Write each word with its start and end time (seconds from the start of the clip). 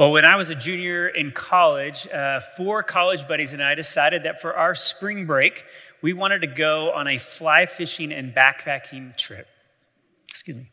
Well, 0.00 0.12
when 0.12 0.24
I 0.24 0.36
was 0.36 0.48
a 0.48 0.54
junior 0.54 1.08
in 1.08 1.30
college, 1.30 2.08
uh, 2.08 2.40
four 2.40 2.82
college 2.82 3.28
buddies 3.28 3.52
and 3.52 3.62
I 3.62 3.74
decided 3.74 4.22
that 4.22 4.40
for 4.40 4.56
our 4.56 4.74
spring 4.74 5.26
break, 5.26 5.66
we 6.00 6.14
wanted 6.14 6.40
to 6.40 6.46
go 6.46 6.90
on 6.92 7.06
a 7.06 7.18
fly 7.18 7.66
fishing 7.66 8.10
and 8.10 8.34
backpacking 8.34 9.14
trip. 9.18 9.46
Excuse 10.30 10.56
me. 10.56 10.70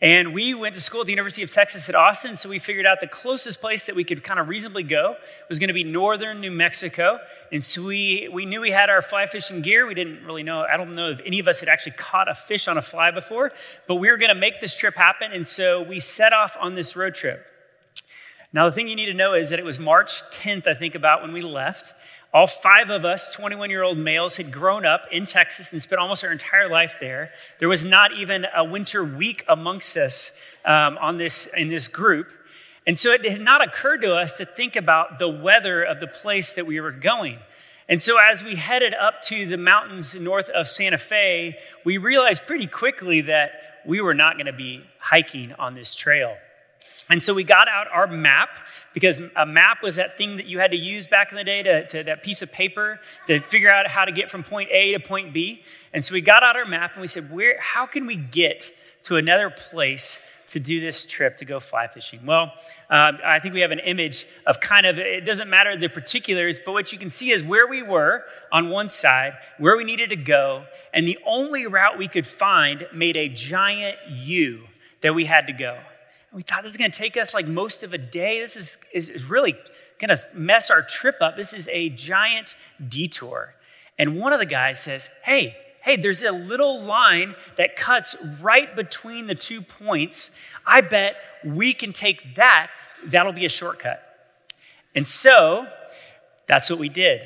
And 0.00 0.34
we 0.34 0.52
went 0.54 0.74
to 0.74 0.80
school 0.80 1.02
at 1.02 1.06
the 1.06 1.12
University 1.12 1.44
of 1.44 1.52
Texas 1.52 1.88
at 1.88 1.94
Austin, 1.94 2.34
so 2.34 2.48
we 2.48 2.58
figured 2.58 2.86
out 2.86 2.98
the 2.98 3.06
closest 3.06 3.60
place 3.60 3.86
that 3.86 3.94
we 3.94 4.02
could 4.02 4.24
kind 4.24 4.40
of 4.40 4.48
reasonably 4.48 4.82
go 4.82 5.14
was 5.48 5.60
going 5.60 5.68
to 5.68 5.72
be 5.72 5.84
northern 5.84 6.40
New 6.40 6.50
Mexico. 6.50 7.20
And 7.52 7.62
so 7.62 7.84
we, 7.84 8.28
we 8.32 8.46
knew 8.46 8.60
we 8.60 8.72
had 8.72 8.90
our 8.90 9.00
fly 9.00 9.26
fishing 9.26 9.62
gear. 9.62 9.86
We 9.86 9.94
didn't 9.94 10.24
really 10.24 10.42
know, 10.42 10.62
I 10.68 10.76
don't 10.76 10.96
know 10.96 11.10
if 11.10 11.20
any 11.24 11.38
of 11.38 11.46
us 11.46 11.60
had 11.60 11.68
actually 11.68 11.92
caught 11.92 12.28
a 12.28 12.34
fish 12.34 12.66
on 12.66 12.76
a 12.76 12.82
fly 12.82 13.12
before, 13.12 13.52
but 13.86 13.94
we 13.94 14.10
were 14.10 14.16
going 14.16 14.34
to 14.34 14.40
make 14.40 14.60
this 14.60 14.76
trip 14.76 14.96
happen. 14.96 15.30
And 15.30 15.46
so 15.46 15.84
we 15.84 16.00
set 16.00 16.32
off 16.32 16.56
on 16.60 16.74
this 16.74 16.96
road 16.96 17.14
trip. 17.14 17.46
Now, 18.56 18.64
the 18.64 18.72
thing 18.72 18.88
you 18.88 18.96
need 18.96 19.12
to 19.12 19.14
know 19.14 19.34
is 19.34 19.50
that 19.50 19.58
it 19.58 19.66
was 19.66 19.78
March 19.78 20.22
10th, 20.30 20.66
I 20.66 20.72
think, 20.72 20.94
about 20.94 21.20
when 21.20 21.34
we 21.34 21.42
left. 21.42 21.92
All 22.32 22.46
five 22.46 22.88
of 22.88 23.04
us, 23.04 23.30
21 23.34 23.68
year 23.68 23.82
old 23.82 23.98
males, 23.98 24.38
had 24.38 24.50
grown 24.50 24.86
up 24.86 25.02
in 25.12 25.26
Texas 25.26 25.72
and 25.72 25.82
spent 25.82 26.00
almost 26.00 26.24
our 26.24 26.32
entire 26.32 26.66
life 26.66 26.96
there. 26.98 27.32
There 27.58 27.68
was 27.68 27.84
not 27.84 28.14
even 28.14 28.46
a 28.56 28.64
winter 28.64 29.04
week 29.04 29.44
amongst 29.46 29.98
us 29.98 30.30
um, 30.64 30.96
on 30.96 31.18
this, 31.18 31.46
in 31.54 31.68
this 31.68 31.86
group. 31.86 32.28
And 32.86 32.98
so 32.98 33.12
it 33.12 33.30
had 33.30 33.42
not 33.42 33.62
occurred 33.62 34.00
to 34.00 34.14
us 34.14 34.38
to 34.38 34.46
think 34.46 34.76
about 34.76 35.18
the 35.18 35.28
weather 35.28 35.82
of 35.82 36.00
the 36.00 36.06
place 36.06 36.54
that 36.54 36.66
we 36.66 36.80
were 36.80 36.92
going. 36.92 37.38
And 37.90 38.00
so 38.00 38.16
as 38.16 38.42
we 38.42 38.56
headed 38.56 38.94
up 38.94 39.20
to 39.24 39.44
the 39.44 39.58
mountains 39.58 40.14
north 40.14 40.48
of 40.48 40.66
Santa 40.66 40.96
Fe, 40.96 41.58
we 41.84 41.98
realized 41.98 42.46
pretty 42.46 42.68
quickly 42.68 43.20
that 43.20 43.50
we 43.84 44.00
were 44.00 44.14
not 44.14 44.36
going 44.36 44.46
to 44.46 44.54
be 44.54 44.82
hiking 44.98 45.52
on 45.58 45.74
this 45.74 45.94
trail. 45.94 46.38
And 47.08 47.22
so 47.22 47.32
we 47.32 47.44
got 47.44 47.68
out 47.68 47.86
our 47.92 48.06
map 48.06 48.48
because 48.92 49.18
a 49.36 49.46
map 49.46 49.82
was 49.82 49.96
that 49.96 50.18
thing 50.18 50.36
that 50.36 50.46
you 50.46 50.58
had 50.58 50.72
to 50.72 50.76
use 50.76 51.06
back 51.06 51.30
in 51.30 51.36
the 51.36 51.44
day 51.44 51.62
to, 51.62 51.86
to, 51.88 52.02
that 52.04 52.22
piece 52.22 52.42
of 52.42 52.50
paper 52.50 52.98
to 53.28 53.40
figure 53.40 53.70
out 53.70 53.86
how 53.86 54.04
to 54.04 54.12
get 54.12 54.30
from 54.30 54.42
point 54.42 54.70
A 54.72 54.92
to 54.92 55.00
point 55.00 55.32
B. 55.32 55.62
And 55.92 56.04
so 56.04 56.14
we 56.14 56.20
got 56.20 56.42
out 56.42 56.56
our 56.56 56.64
map 56.64 56.92
and 56.94 57.00
we 57.00 57.06
said, 57.06 57.30
Where, 57.30 57.60
how 57.60 57.86
can 57.86 58.06
we 58.06 58.16
get 58.16 58.72
to 59.04 59.16
another 59.16 59.50
place 59.50 60.18
to 60.48 60.60
do 60.60 60.80
this 60.80 61.06
trip 61.06 61.36
to 61.36 61.44
go 61.44 61.60
fly 61.60 61.86
fishing? 61.86 62.26
Well, 62.26 62.52
um, 62.90 63.18
I 63.24 63.38
think 63.38 63.54
we 63.54 63.60
have 63.60 63.70
an 63.70 63.80
image 63.80 64.26
of 64.46 64.60
kind 64.60 64.84
of, 64.84 64.98
it 64.98 65.24
doesn't 65.24 65.48
matter 65.48 65.76
the 65.76 65.88
particulars, 65.88 66.58
but 66.64 66.72
what 66.72 66.92
you 66.92 66.98
can 66.98 67.10
see 67.10 67.30
is 67.30 67.42
where 67.42 67.68
we 67.68 67.82
were 67.82 68.24
on 68.50 68.70
one 68.70 68.88
side, 68.88 69.34
where 69.58 69.76
we 69.76 69.84
needed 69.84 70.08
to 70.10 70.16
go, 70.16 70.64
and 70.92 71.06
the 71.06 71.18
only 71.24 71.66
route 71.66 71.98
we 71.98 72.08
could 72.08 72.26
find 72.26 72.86
made 72.92 73.16
a 73.16 73.28
giant 73.28 73.96
U 74.10 74.66
that 75.02 75.14
we 75.14 75.24
had 75.24 75.46
to 75.46 75.52
go 75.52 75.78
we 76.36 76.42
thought 76.42 76.62
this 76.62 76.72
is 76.72 76.76
going 76.76 76.90
to 76.90 76.98
take 76.98 77.16
us 77.16 77.32
like 77.32 77.48
most 77.48 77.82
of 77.82 77.94
a 77.94 77.98
day. 77.98 78.40
This 78.40 78.56
is, 78.56 78.76
is, 78.92 79.08
is 79.08 79.24
really 79.24 79.54
going 79.98 80.14
to 80.14 80.18
mess 80.34 80.70
our 80.70 80.82
trip 80.82 81.16
up. 81.22 81.34
This 81.34 81.54
is 81.54 81.66
a 81.72 81.88
giant 81.88 82.56
detour. 82.90 83.54
And 83.98 84.20
one 84.20 84.34
of 84.34 84.38
the 84.38 84.44
guys 84.44 84.78
says, 84.78 85.08
Hey, 85.22 85.56
hey, 85.82 85.96
there's 85.96 86.22
a 86.22 86.32
little 86.32 86.82
line 86.82 87.34
that 87.56 87.74
cuts 87.74 88.16
right 88.42 88.76
between 88.76 89.26
the 89.26 89.34
two 89.34 89.62
points. 89.62 90.30
I 90.66 90.82
bet 90.82 91.16
we 91.42 91.72
can 91.72 91.94
take 91.94 92.34
that. 92.34 92.70
That'll 93.06 93.32
be 93.32 93.46
a 93.46 93.48
shortcut. 93.48 94.02
And 94.94 95.08
so 95.08 95.66
that's 96.46 96.68
what 96.68 96.78
we 96.78 96.90
did. 96.90 97.22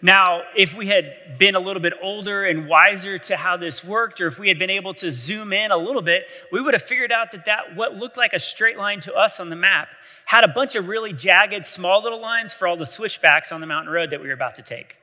Now, 0.00 0.42
if 0.56 0.76
we 0.76 0.86
had 0.86 1.38
been 1.38 1.56
a 1.56 1.60
little 1.60 1.82
bit 1.82 1.94
older 2.00 2.44
and 2.44 2.68
wiser 2.68 3.18
to 3.18 3.36
how 3.36 3.56
this 3.56 3.82
worked, 3.82 4.20
or 4.20 4.28
if 4.28 4.38
we 4.38 4.46
had 4.46 4.58
been 4.58 4.70
able 4.70 4.94
to 4.94 5.10
zoom 5.10 5.52
in 5.52 5.72
a 5.72 5.76
little 5.76 6.02
bit, 6.02 6.26
we 6.52 6.60
would 6.60 6.74
have 6.74 6.84
figured 6.84 7.10
out 7.10 7.32
that 7.32 7.46
that 7.46 7.74
what 7.74 7.96
looked 7.96 8.16
like 8.16 8.32
a 8.32 8.38
straight 8.38 8.78
line 8.78 9.00
to 9.00 9.14
us 9.14 9.40
on 9.40 9.50
the 9.50 9.56
map 9.56 9.88
had 10.24 10.44
a 10.44 10.48
bunch 10.48 10.76
of 10.76 10.86
really 10.86 11.12
jagged, 11.12 11.66
small 11.66 12.00
little 12.00 12.20
lines 12.20 12.52
for 12.52 12.68
all 12.68 12.76
the 12.76 12.86
switchbacks 12.86 13.50
on 13.50 13.60
the 13.60 13.66
mountain 13.66 13.92
road 13.92 14.10
that 14.10 14.20
we 14.20 14.28
were 14.28 14.34
about 14.34 14.54
to 14.54 14.62
take. 14.62 14.98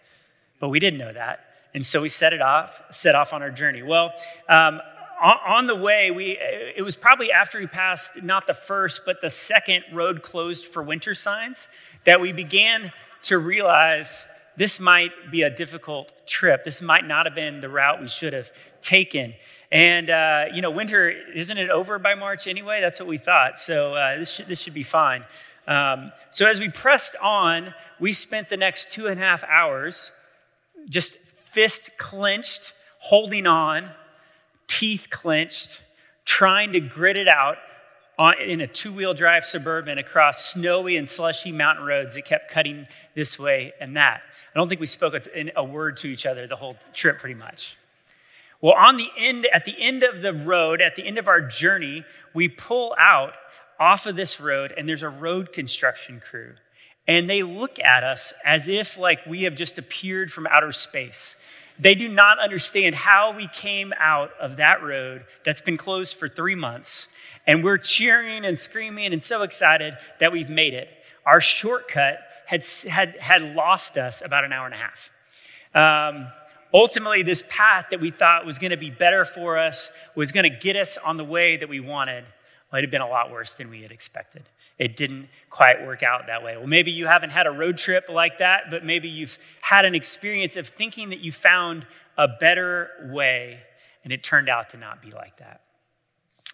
But 0.59 0.69
we 0.69 0.79
didn't 0.79 0.99
know 0.99 1.11
that, 1.11 1.41
and 1.73 1.85
so 1.85 2.02
we 2.02 2.07
set 2.07 2.31
it 2.31 2.41
off, 2.41 2.81
set 2.89 3.15
off 3.15 3.33
on 3.33 3.41
our 3.41 3.52
journey. 3.52 3.83
Well, 3.83 4.14
um, 4.47 4.80
on 5.21 5.67
the 5.67 5.75
way, 5.75 6.11
we, 6.11 6.37
it 6.39 6.83
was 6.83 6.95
probably 6.95 7.31
after 7.31 7.59
we 7.59 7.67
passed 7.67 8.21
not 8.21 8.47
the 8.47 8.53
first, 8.53 9.02
but 9.05 9.20
the 9.20 9.30
second 9.30 9.83
road 9.93 10.21
closed 10.21 10.67
for 10.67 10.83
winter 10.83 11.15
signs 11.15 11.67
that 12.05 12.20
we 12.20 12.31
began 12.31 12.91
to 13.23 13.37
realize 13.39 14.25
this 14.58 14.80
might 14.80 15.11
be 15.32 15.43
a 15.43 15.49
difficult 15.49 16.14
trip. 16.26 16.64
This 16.64 16.82
might 16.82 17.05
not 17.05 17.26
have 17.26 17.36
been 17.36 17.61
the 17.61 17.70
route 17.70 18.02
we 18.02 18.08
should 18.08 18.33
have 18.33 18.52
taken. 18.82 19.33
And, 19.71 20.10
uh, 20.10 20.45
you 20.54 20.61
know, 20.61 20.71
winter, 20.71 21.10
isn't 21.10 21.58
it 21.58 21.70
over 21.70 21.99
by 21.99 22.16
March 22.16 22.48
anyway? 22.48 22.80
That's 22.82 22.99
what 22.99 23.10
we 23.10 23.17
thought. 23.17 23.58
So 23.58 23.95
uh, 23.95 24.17
this, 24.20 24.32
should, 24.32 24.48
this 24.48 24.61
should 24.61 24.73
be 24.73 24.83
fine. 24.83 25.26
Um, 25.67 26.11
so 26.32 26.45
as 26.45 26.60
we 26.60 26.70
pressed 26.70 27.15
on, 27.21 27.73
we 27.99 28.14
spent 28.14 28.49
the 28.49 28.58
next 28.58 28.92
two 28.92 29.08
and 29.08 29.20
a 29.20 29.23
half 29.23 29.44
hours 29.44 30.11
just 30.88 31.17
fist 31.52 31.89
clenched, 31.98 32.73
holding 32.99 33.48
on, 33.48 33.89
teeth 34.67 35.08
clenched, 35.10 35.82
trying 36.23 36.71
to 36.73 36.80
grit 36.80 37.17
it 37.17 37.27
out 37.27 37.58
in 38.45 38.61
a 38.61 38.67
two 38.67 38.93
wheel 38.93 39.14
drive 39.14 39.45
suburban 39.45 39.98
across 39.98 40.53
snowy 40.53 40.98
and 40.98 41.08
slushy 41.08 41.52
mountain 41.52 41.86
roads 41.86 42.15
that 42.15 42.26
kept 42.26 42.49
cutting 42.49 42.87
this 43.14 43.37
way 43.37 43.73
and 43.80 43.98
that. 43.98 44.21
I 44.53 44.59
don't 44.59 44.70
think 44.70 44.80
we 44.80 44.87
spoke 44.87 45.14
a, 45.14 45.52
a 45.55 45.64
word 45.64 45.98
to 45.98 46.08
each 46.08 46.26
other 46.26 46.48
the 46.48 46.55
whole 46.55 46.77
trip, 46.93 47.20
pretty 47.20 47.36
much. 47.36 47.76
Well, 48.61 48.73
on 48.73 48.98
the 48.98 49.09
end, 49.17 49.48
at 49.53 49.65
the 49.65 49.76
end 49.80 50.03
of 50.03 50.21
the 50.21 50.33
road, 50.33 50.81
at 50.81 50.95
the 50.95 51.05
end 51.05 51.17
of 51.17 51.27
our 51.27 51.42
journey, 51.42 52.05
we 52.33 52.48
pull 52.48 52.95
out 52.98 53.33
off 53.80 54.05
of 54.05 54.15
this 54.15 54.39
road, 54.39 54.73
and 54.77 54.87
there's 54.87 55.03
a 55.03 55.09
road 55.09 55.52
construction 55.52 56.21
crew. 56.21 56.53
And 57.08 57.30
they 57.30 57.43
look 57.43 57.80
at 57.80 58.03
us 58.03 58.33
as 58.43 58.67
if 58.67 58.97
like 58.97 59.26
we 59.26 59.43
have 59.43 59.55
just 59.55 59.77
appeared 59.77 60.32
from 60.32 60.47
outer 60.47 60.71
space. 60.71 61.36
They 61.80 61.95
do 61.95 62.08
not 62.08 62.39
understand 62.39 62.95
how 62.95 63.33
we 63.36 63.47
came 63.47 63.93
out 63.97 64.31
of 64.39 64.58
that 64.58 64.81
road 64.83 65.25
that's 65.43 65.61
been 65.61 65.77
closed 65.77 66.15
for 66.15 66.30
three 66.30 66.55
months. 66.55 67.08
And 67.47 67.63
we're 67.63 67.77
cheering 67.77 68.45
and 68.45 68.58
screaming 68.58 69.13
and 69.13 69.21
so 69.21 69.43
excited 69.43 69.97
that 70.19 70.31
we've 70.31 70.49
made 70.49 70.73
it. 70.73 70.89
Our 71.25 71.41
shortcut 71.41 72.19
had, 72.45 72.65
had, 72.87 73.17
had 73.19 73.41
lost 73.41 73.97
us 73.97 74.21
about 74.23 74.45
an 74.45 74.53
hour 74.53 74.65
and 74.65 74.73
a 74.73 74.77
half. 74.77 75.11
Um, 75.73 76.27
ultimately, 76.73 77.23
this 77.23 77.43
path 77.49 77.87
that 77.91 77.99
we 77.99 78.11
thought 78.11 78.45
was 78.45 78.59
going 78.59 78.71
to 78.71 78.77
be 78.77 78.89
better 78.89 79.25
for 79.25 79.58
us, 79.58 79.91
was 80.15 80.31
going 80.31 80.49
to 80.49 80.58
get 80.58 80.75
us 80.75 80.97
on 80.97 81.17
the 81.17 81.25
way 81.25 81.58
that 81.58 81.67
we 81.67 81.80
wanted, 81.80 82.23
might 82.71 82.83
have 82.83 82.91
been 82.91 83.02
a 83.02 83.08
lot 83.08 83.31
worse 83.31 83.55
than 83.55 83.69
we 83.69 83.81
had 83.81 83.91
expected. 83.91 84.43
It 84.77 84.97
didn't 84.97 85.30
quite 85.49 85.86
work 85.86 86.03
out 86.03 86.27
that 86.27 86.43
way. 86.43 86.58
Well, 86.58 86.67
maybe 86.67 86.91
you 86.91 87.08
haven't 87.08 87.30
had 87.30 87.47
a 87.47 87.52
road 87.52 87.77
trip 87.77 88.09
like 88.09 88.39
that, 88.39 88.63
but 88.69 88.83
maybe 88.83 89.08
you've 89.08 89.37
had 89.61 89.86
an 89.86 89.95
experience 89.95 90.58
of 90.58 90.67
thinking 90.67 91.09
that 91.11 91.19
you 91.19 91.31
found 91.31 91.87
a 92.17 92.27
better 92.27 92.89
way, 93.11 93.59
and 94.03 94.11
it 94.11 94.21
turned 94.23 94.49
out 94.49 94.69
to 94.69 94.77
not 94.77 95.02
be 95.02 95.11
like 95.11 95.37
that. 95.37 95.61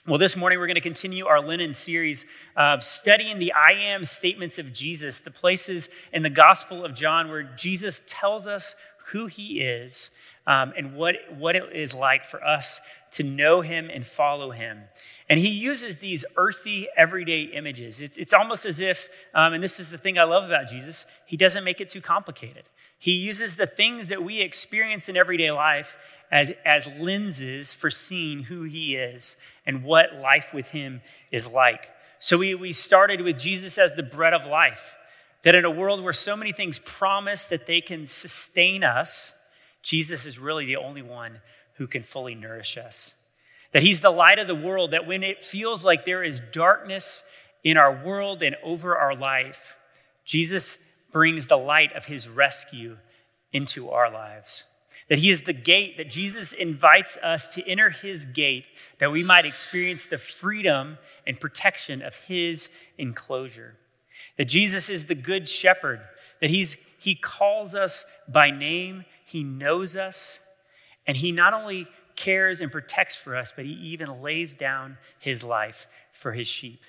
Well, 0.07 0.17
this 0.17 0.35
morning 0.35 0.57
we're 0.57 0.67
going 0.67 0.75
to 0.75 0.81
continue 0.81 1.27
our 1.27 1.39
Lenten 1.39 1.75
series, 1.75 2.25
uh, 2.55 2.79
studying 2.79 3.37
the 3.37 3.53
I 3.53 3.73
am 3.73 4.03
statements 4.03 4.57
of 4.57 4.73
Jesus, 4.73 5.19
the 5.19 5.29
places 5.29 5.89
in 6.11 6.23
the 6.23 6.29
Gospel 6.29 6.83
of 6.83 6.95
John 6.95 7.29
where 7.29 7.43
Jesus 7.43 8.01
tells 8.07 8.47
us 8.47 8.73
who 9.11 9.27
he 9.27 9.61
is 9.61 10.09
um, 10.47 10.73
and 10.75 10.95
what, 10.95 11.15
what 11.37 11.55
it 11.55 11.75
is 11.75 11.93
like 11.93 12.25
for 12.25 12.43
us 12.43 12.79
to 13.11 13.23
know 13.23 13.61
him 13.61 13.89
and 13.93 14.05
follow 14.05 14.51
him. 14.51 14.81
And 15.29 15.39
he 15.39 15.49
uses 15.49 15.97
these 15.97 16.23
earthy, 16.37 16.87
everyday 16.95 17.41
images. 17.41 18.01
It's, 18.01 18.17
it's 18.17 18.33
almost 18.33 18.65
as 18.65 18.79
if, 18.79 19.09
um, 19.33 19.53
and 19.53 19.61
this 19.61 19.79
is 19.79 19.89
the 19.89 19.97
thing 19.97 20.17
I 20.17 20.23
love 20.23 20.45
about 20.45 20.69
Jesus, 20.69 21.05
he 21.25 21.37
doesn't 21.37 21.63
make 21.63 21.81
it 21.81 21.89
too 21.89 22.01
complicated. 22.01 22.63
He 22.99 23.13
uses 23.13 23.57
the 23.57 23.67
things 23.67 24.07
that 24.07 24.23
we 24.23 24.41
experience 24.41 25.09
in 25.09 25.17
everyday 25.17 25.51
life 25.51 25.97
as, 26.31 26.53
as 26.63 26.87
lenses 26.99 27.73
for 27.73 27.89
seeing 27.89 28.43
who 28.43 28.63
he 28.63 28.95
is 28.95 29.35
and 29.65 29.83
what 29.83 30.19
life 30.19 30.53
with 30.53 30.67
him 30.67 31.01
is 31.31 31.47
like. 31.47 31.89
So 32.19 32.37
we, 32.37 32.55
we 32.55 32.71
started 32.71 33.21
with 33.21 33.39
Jesus 33.39 33.77
as 33.77 33.95
the 33.95 34.03
bread 34.03 34.33
of 34.33 34.45
life, 34.45 34.95
that 35.43 35.55
in 35.55 35.65
a 35.65 35.71
world 35.71 36.03
where 36.03 36.13
so 36.13 36.35
many 36.35 36.53
things 36.53 36.79
promise 36.79 37.45
that 37.45 37.65
they 37.65 37.81
can 37.81 38.05
sustain 38.05 38.83
us, 38.83 39.33
Jesus 39.81 40.27
is 40.27 40.37
really 40.37 40.65
the 40.65 40.77
only 40.77 41.01
one 41.01 41.41
who 41.81 41.87
can 41.87 42.03
fully 42.03 42.35
nourish 42.35 42.77
us. 42.77 43.15
That 43.73 43.81
he's 43.81 44.01
the 44.01 44.11
light 44.11 44.37
of 44.37 44.45
the 44.45 44.53
world, 44.53 44.91
that 44.91 45.07
when 45.07 45.23
it 45.23 45.43
feels 45.43 45.83
like 45.83 46.05
there 46.05 46.23
is 46.23 46.39
darkness 46.51 47.23
in 47.63 47.75
our 47.75 48.03
world 48.05 48.43
and 48.43 48.55
over 48.61 48.95
our 48.95 49.15
life, 49.15 49.79
Jesus 50.23 50.77
brings 51.11 51.47
the 51.47 51.57
light 51.57 51.91
of 51.95 52.05
his 52.05 52.29
rescue 52.29 52.97
into 53.51 53.89
our 53.89 54.11
lives 54.11 54.65
that 55.09 55.19
he 55.19 55.29
is 55.29 55.41
the 55.41 55.51
gate, 55.51 55.97
that 55.97 56.09
Jesus 56.09 56.53
invites 56.53 57.17
us 57.17 57.53
to 57.55 57.67
enter 57.67 57.89
his 57.89 58.25
gate, 58.27 58.63
that 58.99 59.11
we 59.11 59.25
might 59.25 59.45
experience 59.45 60.05
the 60.05 60.17
freedom 60.17 60.97
and 61.27 61.37
protection 61.37 62.01
of 62.01 62.15
his 62.15 62.69
enclosure. 62.97 63.75
That 64.37 64.45
Jesus 64.45 64.87
is 64.87 65.07
the 65.07 65.15
good 65.15 65.49
shepherd, 65.49 65.99
that 66.39 66.49
he's, 66.49 66.77
he 66.97 67.15
calls 67.15 67.75
us 67.75 68.05
by 68.29 68.51
name, 68.51 69.03
he 69.25 69.43
knows 69.43 69.97
us, 69.97 70.39
and 71.07 71.17
he 71.17 71.31
not 71.31 71.53
only 71.53 71.87
cares 72.15 72.61
and 72.61 72.71
protects 72.71 73.15
for 73.15 73.35
us, 73.35 73.53
but 73.55 73.65
he 73.65 73.71
even 73.71 74.21
lays 74.21 74.53
down 74.55 74.97
his 75.19 75.43
life 75.43 75.87
for 76.11 76.31
his 76.31 76.47
sheep. 76.47 76.81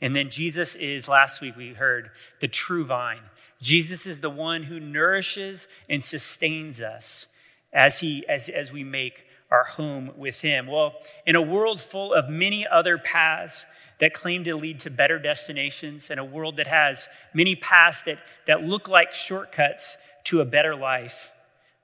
And 0.00 0.14
then 0.14 0.30
Jesus 0.30 0.76
is, 0.76 1.08
last 1.08 1.40
week 1.40 1.56
we 1.56 1.72
heard, 1.72 2.10
the 2.40 2.48
true 2.48 2.84
vine. 2.84 3.20
Jesus 3.60 4.06
is 4.06 4.20
the 4.20 4.30
one 4.30 4.62
who 4.62 4.78
nourishes 4.78 5.66
and 5.88 6.04
sustains 6.04 6.80
us 6.80 7.26
as, 7.72 7.98
he, 7.98 8.24
as, 8.28 8.48
as 8.48 8.70
we 8.70 8.84
make 8.84 9.24
our 9.50 9.64
home 9.64 10.12
with 10.16 10.40
him. 10.40 10.66
Well, 10.66 10.94
in 11.26 11.34
a 11.34 11.42
world 11.42 11.80
full 11.80 12.14
of 12.14 12.28
many 12.28 12.66
other 12.66 12.98
paths 12.98 13.66
that 13.98 14.14
claim 14.14 14.44
to 14.44 14.54
lead 14.54 14.78
to 14.80 14.90
better 14.90 15.18
destinations, 15.18 16.10
and 16.10 16.20
a 16.20 16.24
world 16.24 16.58
that 16.58 16.68
has 16.68 17.08
many 17.34 17.56
paths 17.56 18.02
that, 18.02 18.18
that 18.46 18.62
look 18.62 18.88
like 18.88 19.12
shortcuts 19.12 19.96
to 20.24 20.40
a 20.40 20.44
better 20.44 20.76
life, 20.76 21.32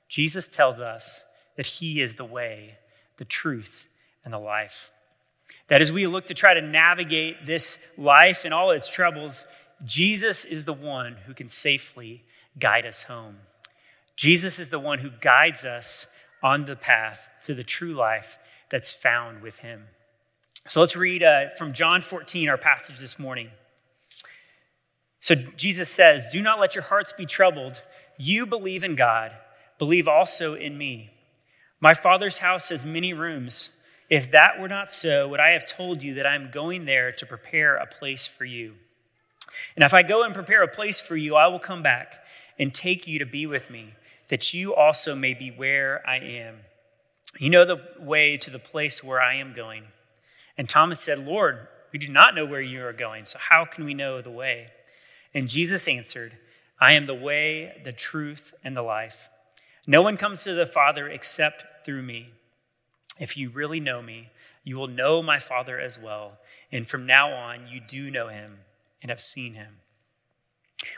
Jesus 0.09 0.47
tells 0.47 0.79
us 0.79 1.24
that 1.57 1.67
he 1.67 2.01
is 2.01 2.15
the 2.15 2.25
way, 2.25 2.77
the 3.17 3.25
truth, 3.25 3.87
and 4.25 4.33
the 4.33 4.39
life. 4.39 4.91
That 5.69 5.81
as 5.81 5.93
we 5.93 6.07
look 6.07 6.27
to 6.27 6.35
try 6.35 6.55
to 6.55 6.61
navigate 6.61 7.47
this 7.47 7.79
life 7.97 8.45
and 8.45 8.53
all 8.53 8.71
its 8.71 8.91
troubles, 8.91 9.45
Jesus 9.85 10.45
is 10.45 10.65
the 10.65 10.73
one 10.73 11.17
who 11.27 11.35
can 11.35 11.49
safely 11.49 12.23
guide 12.59 12.87
us 12.87 13.03
home. 13.03 13.37
Jesus 14.17 14.59
is 14.59 14.69
the 14.69 14.79
one 14.79 14.99
who 14.99 15.11
guides 15.21 15.65
us 15.65 16.07
on 16.43 16.65
the 16.65 16.77
path 16.77 17.29
to 17.47 17.55
the 17.55 17.65
true 17.65 17.95
life 17.95 18.39
that's 18.71 18.93
found 18.93 19.43
with 19.43 19.59
him. 19.59 19.85
So 20.69 20.81
let's 20.81 20.97
read 20.97 21.23
uh, 21.23 21.51
from 21.59 21.73
John 21.73 22.01
14, 22.01 22.49
our 22.49 22.57
passage 22.57 22.99
this 22.99 23.19
morning. 23.19 23.51
So 25.21 25.35
Jesus 25.35 25.89
says, 25.89 26.25
Do 26.33 26.41
not 26.43 26.61
let 26.61 26.75
your 26.75 26.85
hearts 26.85 27.13
be 27.13 27.27
troubled. 27.27 27.83
You 28.19 28.47
believe 28.47 28.85
in 28.85 28.95
God, 28.95 29.33
believe 29.79 30.07
also 30.07 30.55
in 30.55 30.77
me. 30.77 31.11
My 31.81 31.95
Father's 31.95 32.39
house 32.39 32.69
has 32.71 32.85
many 32.85 33.13
rooms. 33.13 33.71
If 34.11 34.31
that 34.33 34.61
were 34.61 34.69
not 34.69 34.91
so, 34.91 35.29
would 35.29 35.41
I 35.41 35.51
have 35.51 35.67
told 35.67 36.03
you 36.03 36.15
that 36.15 36.27
I 36.27 36.35
am 36.35 36.51
going 36.51 36.85
there 36.85 37.13
to 37.13 37.27
prepare 37.27 37.77
a 37.77 37.87
place 37.87 38.27
for 38.27 38.45
you? 38.45 38.75
And 39.77 39.85
if 39.85 39.95
I 39.95 40.03
go 40.03 40.25
and 40.25 40.35
prepare 40.35 40.63
a 40.63 40.69
place 40.69 41.01
for 41.01 41.17
you, 41.17 41.37
I 41.37 41.47
will 41.47 41.59
come 41.59 41.83
back 41.83 42.17
and 42.59 42.73
take 42.73 43.07
you 43.07 43.19
to 43.19 43.27
be 43.27 43.47
with 43.47 43.71
me, 43.71 43.95
that 44.29 44.55
you 44.55 44.75
also 44.75 45.15
may 45.15 45.35
be 45.35 45.51
where 45.51 46.03
I 46.09 46.19
am. 46.19 46.57
You 47.39 47.51
know 47.51 47.65
the 47.65 47.81
way 47.99 48.37
to 48.39 48.51
the 48.51 48.59
place 48.59 49.03
where 49.03 49.21
I 49.21 49.37
am 49.37 49.55
going. 49.55 49.85
And 50.57 50.69
Thomas 50.69 51.01
said, 51.01 51.19
Lord, 51.19 51.67
we 51.93 51.99
do 51.99 52.09
not 52.09 52.35
know 52.35 52.47
where 52.47 52.61
you 52.61 52.85
are 52.85 52.93
going, 52.93 53.25
so 53.25 53.39
how 53.39 53.65
can 53.65 53.85
we 53.85 53.95
know 53.95 54.21
the 54.21 54.31
way? 54.31 54.69
And 55.33 55.49
Jesus 55.49 55.89
answered, 55.89 56.37
I 56.81 56.93
am 56.93 57.07
the 57.07 57.15
way, 57.15 57.81
the 57.85 57.93
truth, 57.93 58.55
and 58.63 58.77
the 58.77 58.83
life. 58.83 59.29
No 59.87 60.03
one 60.03 60.17
comes 60.17 60.45
to 60.45 60.55
the 60.55 60.67
Father 60.67 61.09
except 61.09 61.85
through 61.85 62.03
me. 62.03 62.31
If 63.19 63.37
you 63.37 63.51
really 63.51 63.81
know 63.81 64.03
me, 64.03 64.31
you 64.65 64.77
will 64.77 64.89
know 64.89 65.23
my 65.23 65.39
Father 65.39 65.79
as 65.79 65.99
well. 65.99 66.39
And 66.73 66.87
from 66.87 67.07
now 67.07 67.33
on, 67.33 67.69
you 67.69 67.81
do 67.81 68.11
know 68.11 68.29
him 68.29 68.59
and 69.03 69.11
have 69.11 69.21
seen 69.21 69.55
him. 69.55 69.77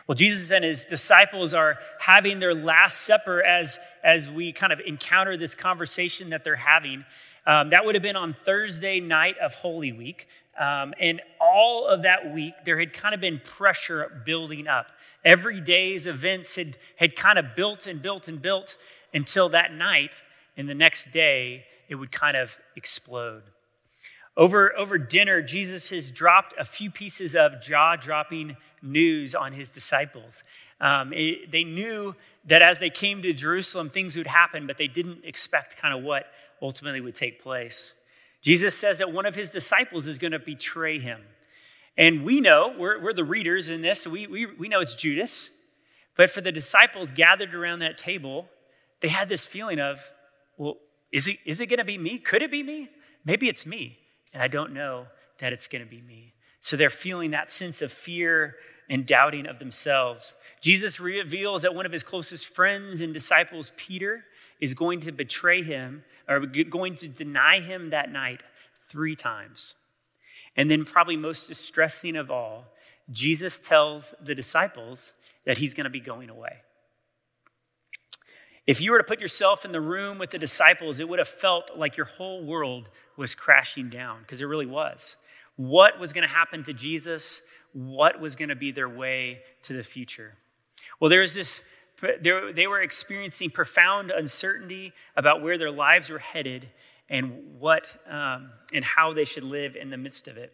Well, 0.07 0.15
Jesus 0.15 0.51
and 0.51 0.65
his 0.65 0.85
disciples 0.85 1.55
are 1.55 1.79
having 1.99 2.41
their 2.41 2.55
Last 2.55 3.03
Supper 3.03 3.43
as, 3.43 3.79
as 4.03 4.29
we 4.29 4.53
kind 4.53 4.73
of 4.73 4.81
encounter 4.81 5.37
this 5.37 5.55
conversation 5.55 6.31
that 6.31 6.45
they're 6.45 6.57
having. 6.57 7.05
Um, 7.47 7.71
that 7.71 7.85
would 7.85 7.95
have 7.95 8.03
been 8.03 8.17
on 8.17 8.35
Thursday 8.35 9.01
night 9.01 9.39
of 9.39 9.55
Holy 9.55 9.93
Week. 9.93 10.27
Um, 10.59 10.95
and 10.99 11.21
all 11.41 11.87
of 11.87 12.03
that 12.03 12.33
week, 12.33 12.55
there 12.65 12.79
had 12.79 12.93
kind 12.93 13.15
of 13.15 13.21
been 13.21 13.41
pressure 13.45 14.23
building 14.25 14.67
up. 14.67 14.91
Every 15.25 15.61
day's 15.61 16.07
events 16.07 16.57
had, 16.57 16.77
had 16.97 17.15
kind 17.15 17.39
of 17.39 17.55
built 17.55 17.87
and 17.87 18.01
built 18.01 18.29
and 18.29 18.41
built 18.41 18.77
until 19.13 19.51
that 19.51 19.73
night. 19.73 20.13
And 20.57 20.69
the 20.69 20.75
next 20.75 21.13
day, 21.13 21.67
it 21.89 21.95
would 21.95 22.11
kind 22.11 22.37
of 22.37 22.57
explode. 22.75 23.43
Over, 24.37 24.77
over 24.77 24.99
dinner, 24.99 25.41
Jesus 25.41 25.89
has 25.91 26.11
dropped 26.11 26.55
a 26.59 26.65
few 26.65 26.91
pieces 26.91 27.35
of 27.35 27.63
jaw 27.63 27.97
dropping 27.97 28.57
news 28.83 29.35
on 29.35 29.53
his 29.53 29.71
disciples. 29.71 30.45
Um, 30.81 31.13
it, 31.15 31.51
they 31.51 31.65
knew 31.65 32.15
that 32.45 32.61
as 32.61 32.79
they 32.79 32.91
came 32.91 33.23
to 33.23 33.33
Jerusalem, 33.33 33.89
things 33.89 34.15
would 34.17 34.27
happen, 34.27 34.67
but 34.67 34.77
they 34.77 34.89
didn't 34.89 35.25
expect 35.25 35.79
kind 35.79 35.97
of 35.97 36.05
what 36.05 36.27
ultimately 36.61 37.01
would 37.01 37.15
take 37.15 37.43
place. 37.43 37.95
Jesus 38.43 38.77
says 38.77 38.99
that 38.99 39.11
one 39.11 39.27
of 39.27 39.35
his 39.35 39.51
disciples 39.51 40.07
is 40.07 40.19
going 40.19 40.33
to 40.33 40.39
betray 40.39 40.99
him. 40.99 41.21
And 41.97 42.25
we 42.25 42.41
know, 42.41 42.75
we're, 42.79 43.03
we're 43.03 43.15
the 43.15 43.25
readers 43.25 43.71
in 43.71 43.81
this, 43.81 44.07
we, 44.07 44.27
we, 44.27 44.47
we 44.47 44.69
know 44.69 44.81
it's 44.81 44.95
Judas. 44.95 45.49
But 46.17 46.31
for 46.31 46.41
the 46.41 46.53
disciples 46.53 47.11
gathered 47.11 47.55
around 47.55 47.81
that 47.81 47.99
table, 47.99 48.49
they 49.01 49.09
had 49.09 49.29
this 49.29 49.47
feeling 49.47 49.81
of, 49.81 49.99
well, 50.57 50.77
is 51.11 51.27
it, 51.27 51.39
is 51.45 51.61
it 51.61 51.67
going 51.67 51.79
to 51.79 51.85
be 51.85 51.99
me? 51.99 52.19
Could 52.19 52.43
it 52.43 52.51
be 52.51 52.63
me? 52.63 52.91
Maybe 53.25 53.49
it's 53.49 53.67
me, 53.67 53.99
and 54.37 54.43
I 54.43 54.49
don't 54.49 54.75
know 54.75 55.07
that 55.39 55.55
it's 55.55 55.67
going 55.67 55.83
to 55.83 55.89
be 55.89 56.03
me. 56.03 56.35
So 56.61 56.77
they're 56.77 56.91
feeling 56.91 57.31
that 57.31 57.51
sense 57.51 57.81
of 57.81 57.91
fear 57.91 58.57
and 58.91 59.07
doubting 59.07 59.47
of 59.47 59.59
themselves. 59.59 60.35
Jesus 60.61 61.01
reveals 61.01 61.63
that 61.63 61.75
one 61.75 61.87
of 61.87 61.93
his 61.93 62.03
closest 62.03 62.49
friends 62.49 63.01
and 63.01 63.15
disciples, 63.15 63.73
Peter, 63.79 64.27
is 64.61 64.75
going 64.75 65.01
to 65.01 65.13
betray 65.13 65.63
him 65.63 66.05
or 66.29 66.41
going 66.41 66.97
to 66.97 67.09
deny 67.09 67.61
him 67.61 67.89
that 67.91 68.13
night 68.13 68.43
three 68.91 69.17
times. 69.17 69.75
And 70.55 70.69
then, 70.69 70.85
probably 70.85 71.17
most 71.17 71.49
distressing 71.49 72.15
of 72.15 72.31
all, 72.31 72.67
Jesus 73.11 73.59
tells 73.59 74.13
the 74.23 74.35
disciples 74.35 75.15
that 75.47 75.57
he's 75.57 75.73
going 75.73 75.85
to 75.85 75.91
be 75.91 76.01
going 76.01 76.29
away. 76.29 76.57
If 78.67 78.81
you 78.81 78.91
were 78.91 78.99
to 78.99 79.05
put 79.05 79.21
yourself 79.21 79.65
in 79.65 79.73
the 79.73 79.81
room 79.81 80.19
with 80.19 80.31
the 80.31 80.39
disciples, 80.39 80.99
it 80.99 81.09
would 81.09 81.21
have 81.21 81.29
felt 81.29 81.71
like 81.77 81.97
your 81.97 82.07
whole 82.07 82.45
world 82.45 82.91
was 83.17 83.35
crashing 83.35 83.89
down, 83.89 84.21
because 84.21 84.41
it 84.41 84.47
really 84.47 84.67
was. 84.67 85.17
What 85.57 85.99
was 86.01 86.13
going 86.13 86.27
to 86.27 86.35
happen 86.35 86.65
to 86.65 86.73
Jesus? 86.73 87.43
What 87.73 88.21
was 88.21 88.37
going 88.37 88.49
to 88.49 88.57
be 88.57 88.73
their 88.73 88.89
way 88.89 89.41
to 89.63 89.73
the 89.73 89.83
future? 89.83 90.35
Well, 90.99 91.11
there 91.11 91.21
was 91.21 91.35
this, 91.35 91.61
they 92.23 92.67
were 92.67 92.83
experiencing 92.83 93.51
profound 93.51 94.11
uncertainty 94.11 94.93
about 95.17 95.43
where 95.43 95.59
their 95.59 95.71
lives 95.71 96.11
were 96.11 96.19
headed 96.19 96.69
and 97.09 97.61
what 97.61 97.97
um, 98.11 98.51
and 98.73 98.85
how 98.85 99.13
they 99.13 99.25
should 99.25 99.45
live 99.45 99.77
in 99.77 99.91
the 99.91 99.97
midst 99.97 100.27
of 100.27 100.37
it. 100.37 100.53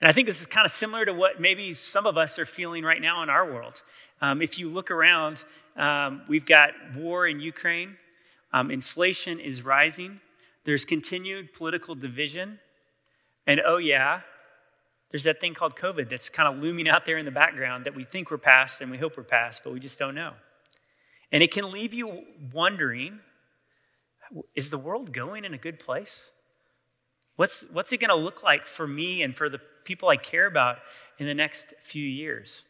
And 0.00 0.08
I 0.08 0.12
think 0.12 0.26
this 0.26 0.40
is 0.40 0.46
kind 0.46 0.66
of 0.66 0.72
similar 0.72 1.04
to 1.04 1.12
what 1.12 1.40
maybe 1.40 1.74
some 1.74 2.06
of 2.06 2.16
us 2.16 2.38
are 2.38 2.46
feeling 2.46 2.82
right 2.84 3.00
now 3.00 3.22
in 3.22 3.30
our 3.30 3.44
world. 3.52 3.82
Um, 4.20 4.42
if 4.42 4.58
you 4.58 4.68
look 4.68 4.90
around, 4.90 5.44
um, 5.80 6.22
we've 6.28 6.46
got 6.46 6.70
war 6.94 7.26
in 7.26 7.40
Ukraine, 7.40 7.96
um, 8.52 8.70
inflation 8.70 9.40
is 9.40 9.62
rising, 9.62 10.20
there's 10.64 10.84
continued 10.84 11.54
political 11.54 11.94
division, 11.94 12.58
and 13.46 13.60
oh, 13.64 13.78
yeah, 13.78 14.20
there's 15.10 15.24
that 15.24 15.40
thing 15.40 15.54
called 15.54 15.74
COVID 15.74 16.08
that's 16.08 16.28
kind 16.28 16.54
of 16.54 16.62
looming 16.62 16.88
out 16.88 17.04
there 17.04 17.18
in 17.18 17.24
the 17.24 17.30
background 17.30 17.86
that 17.86 17.94
we 17.96 18.04
think 18.04 18.30
we're 18.30 18.38
past 18.38 18.80
and 18.80 18.90
we 18.90 18.98
hope 18.98 19.16
we're 19.16 19.24
past, 19.24 19.62
but 19.64 19.72
we 19.72 19.80
just 19.80 19.98
don't 19.98 20.14
know. 20.14 20.32
And 21.32 21.42
it 21.42 21.50
can 21.50 21.70
leave 21.70 21.94
you 21.94 22.24
wondering 22.52 23.20
is 24.54 24.70
the 24.70 24.78
world 24.78 25.12
going 25.12 25.44
in 25.44 25.54
a 25.54 25.58
good 25.58 25.80
place? 25.80 26.30
What's, 27.36 27.64
what's 27.72 27.92
it 27.92 27.98
going 27.98 28.10
to 28.10 28.14
look 28.14 28.42
like 28.42 28.66
for 28.66 28.86
me 28.86 29.22
and 29.22 29.34
for 29.34 29.48
the 29.48 29.60
people 29.84 30.08
I 30.08 30.16
care 30.16 30.46
about 30.46 30.78
in 31.18 31.26
the 31.26 31.34
next 31.34 31.74
few 31.82 32.04
years? 32.04 32.62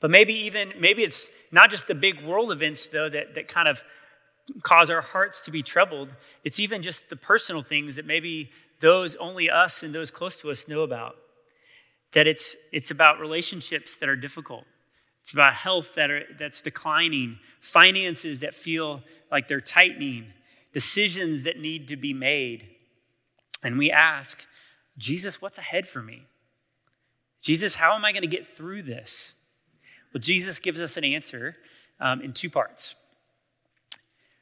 But 0.00 0.10
maybe 0.10 0.34
even, 0.44 0.72
maybe 0.78 1.02
it's 1.02 1.28
not 1.56 1.70
just 1.70 1.86
the 1.86 1.94
big 1.94 2.22
world 2.22 2.52
events, 2.52 2.88
though, 2.88 3.08
that, 3.08 3.34
that 3.34 3.48
kind 3.48 3.66
of 3.66 3.82
cause 4.62 4.90
our 4.90 5.00
hearts 5.00 5.40
to 5.40 5.50
be 5.50 5.62
troubled. 5.62 6.10
It's 6.44 6.60
even 6.60 6.82
just 6.82 7.08
the 7.08 7.16
personal 7.16 7.62
things 7.62 7.96
that 7.96 8.04
maybe 8.04 8.50
those 8.80 9.14
only 9.16 9.48
us 9.48 9.82
and 9.82 9.94
those 9.94 10.10
close 10.10 10.38
to 10.42 10.50
us 10.50 10.68
know 10.68 10.82
about. 10.82 11.16
That 12.12 12.26
it's, 12.26 12.56
it's 12.72 12.90
about 12.90 13.20
relationships 13.20 13.96
that 13.96 14.08
are 14.10 14.16
difficult. 14.16 14.64
It's 15.22 15.32
about 15.32 15.54
health 15.54 15.94
that 15.94 16.10
are, 16.10 16.24
that's 16.38 16.60
declining, 16.60 17.38
finances 17.60 18.40
that 18.40 18.54
feel 18.54 19.00
like 19.32 19.48
they're 19.48 19.62
tightening, 19.62 20.26
decisions 20.74 21.44
that 21.44 21.58
need 21.58 21.88
to 21.88 21.96
be 21.96 22.12
made. 22.12 22.68
And 23.64 23.78
we 23.78 23.90
ask, 23.90 24.44
Jesus, 24.98 25.40
what's 25.40 25.56
ahead 25.56 25.88
for 25.88 26.02
me? 26.02 26.26
Jesus, 27.40 27.74
how 27.74 27.94
am 27.94 28.04
I 28.04 28.12
going 28.12 28.28
to 28.28 28.28
get 28.28 28.46
through 28.46 28.82
this? 28.82 29.32
Well, 30.16 30.22
Jesus 30.22 30.58
gives 30.60 30.80
us 30.80 30.96
an 30.96 31.04
answer 31.04 31.54
um, 32.00 32.22
in 32.22 32.32
two 32.32 32.48
parts. 32.48 32.94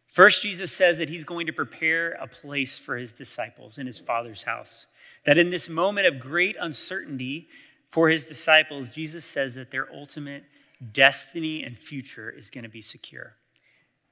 First, 0.07 0.41
Jesus 0.41 0.71
says 0.71 0.99
that 0.99 1.09
he's 1.09 1.25
going 1.25 1.49
to 1.49 1.53
prepare 1.53 2.13
a 2.13 2.29
place 2.29 2.79
for 2.79 2.97
his 2.97 3.13
disciples 3.13 3.79
in 3.79 3.87
his 3.89 3.99
Father's 3.99 4.45
house. 4.45 4.87
That 5.27 5.37
in 5.37 5.51
this 5.51 5.69
moment 5.69 6.07
of 6.07 6.21
great 6.21 6.55
uncertainty 6.61 7.49
for 7.91 8.09
his 8.09 8.27
disciples, 8.27 8.89
Jesus 8.91 9.25
says 9.25 9.57
that 9.57 9.73
their 9.73 9.93
ultimate 9.93 10.45
destiny 10.93 11.65
and 11.65 11.77
future 11.77 12.31
is 12.31 12.51
going 12.51 12.63
to 12.63 12.71
be 12.71 12.81
secure. 12.81 13.35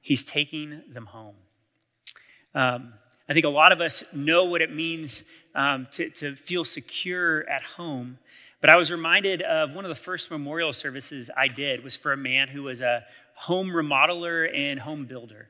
He's 0.01 0.25
taking 0.25 0.81
them 0.91 1.05
home. 1.05 1.35
Um, 2.53 2.93
I 3.29 3.33
think 3.33 3.45
a 3.45 3.49
lot 3.49 3.71
of 3.71 3.79
us 3.79 4.03
know 4.11 4.45
what 4.45 4.61
it 4.61 4.73
means 4.73 5.23
um, 5.55 5.87
to, 5.91 6.09
to 6.09 6.35
feel 6.35 6.63
secure 6.63 7.47
at 7.49 7.63
home. 7.63 8.17
But 8.59 8.69
I 8.69 8.75
was 8.75 8.91
reminded 8.91 9.41
of 9.41 9.73
one 9.73 9.85
of 9.85 9.89
the 9.89 9.95
first 9.95 10.31
memorial 10.31 10.73
services 10.73 11.29
I 11.35 11.47
did 11.47 11.83
was 11.83 11.95
for 11.95 12.13
a 12.13 12.17
man 12.17 12.47
who 12.47 12.63
was 12.63 12.81
a 12.81 13.03
home 13.35 13.69
remodeler 13.69 14.49
and 14.53 14.79
home 14.79 15.05
builder. 15.05 15.49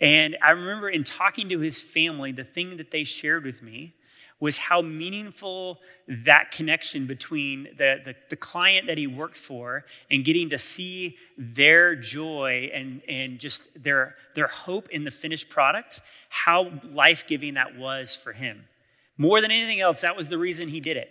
And 0.00 0.36
I 0.42 0.50
remember 0.50 0.88
in 0.88 1.04
talking 1.04 1.48
to 1.50 1.60
his 1.60 1.80
family, 1.80 2.32
the 2.32 2.44
thing 2.44 2.76
that 2.78 2.90
they 2.90 3.04
shared 3.04 3.44
with 3.44 3.62
me 3.62 3.94
was 4.42 4.58
how 4.58 4.82
meaningful 4.82 5.78
that 6.08 6.50
connection 6.50 7.06
between 7.06 7.62
the, 7.78 7.98
the, 8.04 8.14
the, 8.28 8.34
client 8.34 8.88
that 8.88 8.98
he 8.98 9.06
worked 9.06 9.36
for 9.36 9.84
and 10.10 10.24
getting 10.24 10.50
to 10.50 10.58
see 10.58 11.16
their 11.38 11.94
joy 11.94 12.68
and, 12.74 13.02
and 13.08 13.38
just 13.38 13.68
their, 13.80 14.16
their 14.34 14.48
hope 14.48 14.88
in 14.88 15.04
the 15.04 15.12
finished 15.12 15.48
product, 15.48 16.00
how 16.28 16.72
life 16.90 17.24
giving 17.28 17.54
that 17.54 17.78
was 17.78 18.16
for 18.16 18.32
him. 18.32 18.64
More 19.16 19.40
than 19.40 19.52
anything 19.52 19.80
else, 19.80 20.00
that 20.00 20.16
was 20.16 20.26
the 20.26 20.38
reason 20.38 20.66
he 20.66 20.80
did 20.80 20.96
it. 20.96 21.10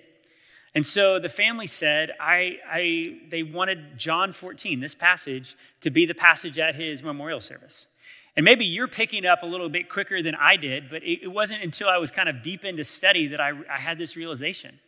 And 0.76 0.86
so 0.86 1.18
the 1.18 1.30
family 1.30 1.68
said, 1.68 2.12
I, 2.20 2.58
I, 2.70 3.22
they 3.30 3.44
wanted 3.44 3.98
John 3.98 4.34
14, 4.34 4.82
this 4.82 4.94
passage, 4.94 5.56
to 5.80 5.90
be 5.90 6.06
the 6.06 6.14
passage 6.14 6.60
at 6.60 6.76
his 6.76 7.02
memorial 7.02 7.40
service. 7.40 7.88
And 8.36 8.46
maybe 8.46 8.66
you're 8.66 8.88
picking 8.88 9.26
up 9.26 9.44
a 9.44 9.46
little 9.46 9.70
bit 9.70 9.90
quicker 9.90 10.24
than 10.24 10.36
I 10.36 10.56
did, 10.56 10.90
but 10.90 11.04
it, 11.04 11.24
it 11.24 11.28
wasn't 11.28 11.64
until 11.64 11.90
I 11.90 11.98
was 11.98 12.12
kind 12.12 12.30
of 12.30 12.42
deep 12.42 12.64
into 12.64 12.84
study 12.84 13.28
that 13.28 13.42
I, 13.42 13.52
I 13.70 13.80
had 13.80 13.98
this 13.98 14.16
realization. 14.16 14.80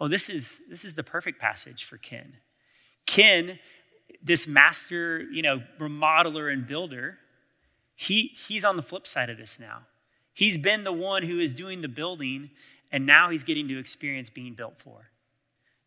Oh, 0.00 0.08
this 0.08 0.30
is, 0.30 0.60
this 0.70 0.84
is 0.84 0.94
the 0.94 1.02
perfect 1.02 1.40
passage 1.40 1.84
for 1.84 1.98
Ken. 1.98 2.34
Ken, 3.06 3.58
this 4.22 4.46
master, 4.46 5.20
you 5.20 5.42
know, 5.42 5.60
remodeler 5.78 6.52
and 6.52 6.66
builder, 6.66 7.18
he, 7.94 8.32
he's 8.46 8.64
on 8.64 8.76
the 8.76 8.82
flip 8.82 9.06
side 9.06 9.28
of 9.28 9.36
this 9.36 9.58
now. 9.58 9.80
He's 10.32 10.56
been 10.56 10.84
the 10.84 10.92
one 10.92 11.24
who 11.24 11.40
is 11.40 11.54
doing 11.54 11.82
the 11.82 11.88
building, 11.88 12.50
and 12.92 13.04
now 13.04 13.28
he's 13.28 13.42
getting 13.42 13.68
to 13.68 13.78
experience 13.78 14.30
being 14.30 14.54
built 14.54 14.78
for. 14.78 15.10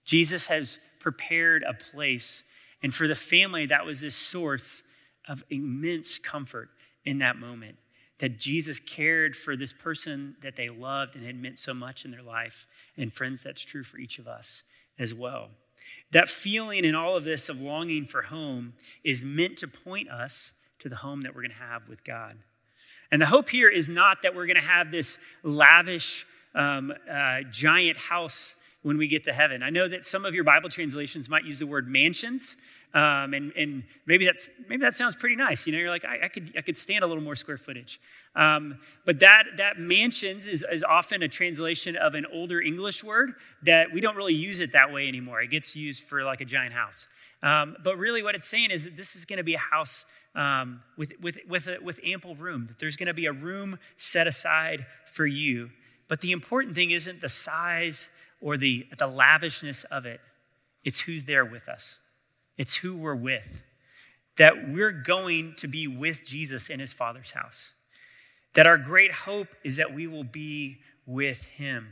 Jesus 0.04 0.46
has 0.48 0.78
prepared 1.00 1.64
a 1.64 1.74
place, 1.74 2.44
and 2.84 2.94
for 2.94 3.08
the 3.08 3.16
family, 3.16 3.68
that 3.68 3.86
was 3.86 4.02
this 4.02 4.16
source 4.16 4.84
of 5.28 5.44
immense 5.50 6.20
comfort 6.20 6.70
in 7.06 7.20
that 7.20 7.38
moment. 7.38 7.78
That 8.20 8.38
Jesus 8.40 8.80
cared 8.80 9.36
for 9.36 9.58
this 9.58 9.74
person 9.74 10.36
that 10.44 10.56
they 10.56 10.70
loved 10.70 11.16
and 11.16 11.26
had 11.26 11.36
meant 11.36 11.58
so 11.58 11.74
much 11.74 12.06
in 12.06 12.12
their 12.12 12.22
life. 12.22 12.68
And 12.98 13.12
friends, 13.12 13.42
that's 13.44 13.62
true 13.62 13.84
for 13.84 13.98
each 13.98 14.20
of 14.20 14.28
us 14.28 14.64
as 15.00 15.14
well. 15.14 15.50
That 16.12 16.30
feeling 16.30 16.86
in 16.86 16.94
all 16.94 17.18
of 17.18 17.24
this 17.24 17.50
of 17.50 17.60
longing 17.60 18.06
for 18.06 18.22
home 18.22 18.74
is 19.04 19.26
meant 19.26 19.58
to 19.58 19.68
point 19.68 20.10
us 20.10 20.52
to 20.80 20.90
the 20.90 20.96
home 20.96 21.24
that 21.24 21.34
we're 21.34 21.42
going 21.42 21.52
to 21.52 21.58
have 21.58 21.88
with 21.90 22.04
God. 22.04 22.38
And 23.12 23.22
the 23.22 23.26
hope 23.26 23.50
here 23.50 23.70
is 23.70 23.90
not 23.90 24.22
that 24.22 24.36
we're 24.36 24.46
going 24.46 24.62
to 24.62 24.68
have 24.68 24.92
this 24.92 25.20
lavish, 25.44 26.26
um, 26.56 26.94
uh, 27.12 27.42
giant 27.52 27.98
house 27.98 28.56
when 28.84 28.98
we 28.98 29.08
get 29.08 29.26
to 29.26 29.34
heaven. 29.34 29.64
I 29.64 29.70
know 29.70 29.88
that 29.88 30.06
some 30.06 30.26
of 30.26 30.34
your 30.34 30.44
Bible 30.44 30.70
translations 30.70 31.30
might 31.30 31.46
use 31.46 31.60
the 31.60 31.68
word 31.68 31.88
mansions. 31.88 32.56
Um, 32.94 33.34
and, 33.34 33.54
and 33.56 33.84
maybe 34.06 34.26
that's 34.26 34.50
maybe 34.68 34.82
that 34.82 34.96
sounds 34.96 35.16
pretty 35.16 35.38
nice. 35.38 35.66
You 35.66 35.72
know, 35.72 35.80
you're 35.80 35.90
like, 35.90 36.04
I, 36.04 36.26
I 36.26 36.28
could 36.28 36.54
I 36.58 36.62
could 36.62 36.78
stand 36.78 37.04
a 37.04 37.08
little 37.08 37.24
more 37.24 37.38
square 37.38 37.58
footage. 37.58 38.02
Um, 38.36 38.80
but 39.06 39.20
that 39.22 39.46
that 39.58 39.80
mansions 39.80 40.48
is, 40.48 40.66
is 40.70 40.84
often 40.84 41.24
a 41.24 41.30
translation 41.30 41.96
of 41.96 42.16
an 42.16 42.26
older 42.34 42.60
English 42.60 43.02
word 43.02 43.34
that 43.64 43.94
we 43.94 44.02
don't 44.02 44.18
really 44.18 44.34
use 44.34 44.60
it 44.60 44.74
that 44.74 44.92
way 44.92 45.08
anymore. 45.08 45.42
It 45.42 45.52
gets 45.52 45.74
used 45.74 46.04
for 46.04 46.24
like 46.24 46.42
a 46.42 46.46
giant 46.46 46.74
house. 46.74 47.08
Um, 47.42 47.78
but 47.82 47.98
really, 47.98 48.24
what 48.24 48.36
it's 48.36 48.48
saying 48.48 48.72
is 48.72 48.84
that 48.84 48.98
this 48.98 49.16
is 49.16 49.24
going 49.24 49.38
to 49.38 49.44
be 49.44 49.54
a 49.54 49.60
house 49.60 50.04
um, 50.36 50.82
with 50.98 51.14
with 51.22 51.38
with 51.48 51.68
a, 51.68 51.78
with 51.82 51.98
ample 52.04 52.36
room. 52.36 52.68
That 52.68 52.78
there's 52.78 52.98
going 52.98 53.08
to 53.08 53.14
be 53.14 53.28
a 53.28 53.34
room 53.34 53.80
set 53.96 54.28
aside 54.28 54.86
for 55.06 55.26
you. 55.26 55.70
But 56.10 56.20
the 56.20 56.34
important 56.34 56.76
thing 56.76 56.92
isn't 56.92 57.22
the 57.22 57.30
size 57.30 58.10
or 58.42 58.58
the 58.58 58.86
the 58.98 59.08
lavishness 59.08 59.86
of 59.86 60.06
it. 60.06 60.20
It's 60.84 61.00
who's 61.00 61.24
there 61.24 61.46
with 61.46 61.70
us. 61.70 62.01
It's 62.62 62.76
who 62.76 62.96
we're 62.96 63.16
with. 63.16 63.64
That 64.38 64.70
we're 64.70 64.92
going 64.92 65.56
to 65.58 65.68
be 65.68 65.88
with 65.88 66.24
Jesus 66.24 66.70
in 66.70 66.80
his 66.80 66.94
Father's 66.94 67.32
house. 67.32 67.72
That 68.54 68.68
our 68.68 68.78
great 68.78 69.12
hope 69.12 69.48
is 69.64 69.78
that 69.78 69.96
we 69.96 70.06
will 70.06 70.24
be 70.24 70.78
with 71.08 71.44
him. 71.44 71.88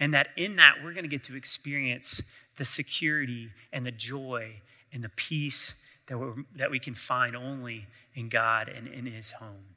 And 0.00 0.12
that 0.14 0.30
in 0.36 0.56
that, 0.56 0.78
we're 0.82 0.92
going 0.92 1.04
to 1.04 1.08
get 1.08 1.22
to 1.24 1.36
experience 1.36 2.20
the 2.56 2.64
security 2.64 3.50
and 3.72 3.86
the 3.86 3.92
joy 3.92 4.54
and 4.92 5.04
the 5.04 5.08
peace 5.10 5.72
that, 6.08 6.18
we 6.18 6.42
that 6.56 6.72
we 6.72 6.80
can 6.80 6.94
find 6.94 7.36
only 7.36 7.86
in 8.16 8.28
God 8.28 8.68
and 8.68 8.88
in 8.88 9.06
his 9.06 9.30
home. 9.30 9.76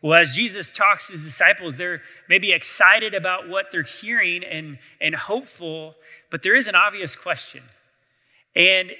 Well, 0.00 0.18
as 0.18 0.34
Jesus 0.34 0.72
talks 0.72 1.08
to 1.08 1.12
his 1.12 1.22
disciples, 1.22 1.76
they're 1.76 2.00
maybe 2.30 2.52
excited 2.52 3.12
about 3.12 3.50
what 3.50 3.66
they're 3.70 3.82
hearing 3.82 4.42
and, 4.42 4.78
and 5.02 5.14
hopeful, 5.14 5.96
but 6.30 6.42
there 6.42 6.56
is 6.56 6.66
an 6.66 6.74
obvious 6.74 7.14
question. 7.14 7.62
And 8.56 8.92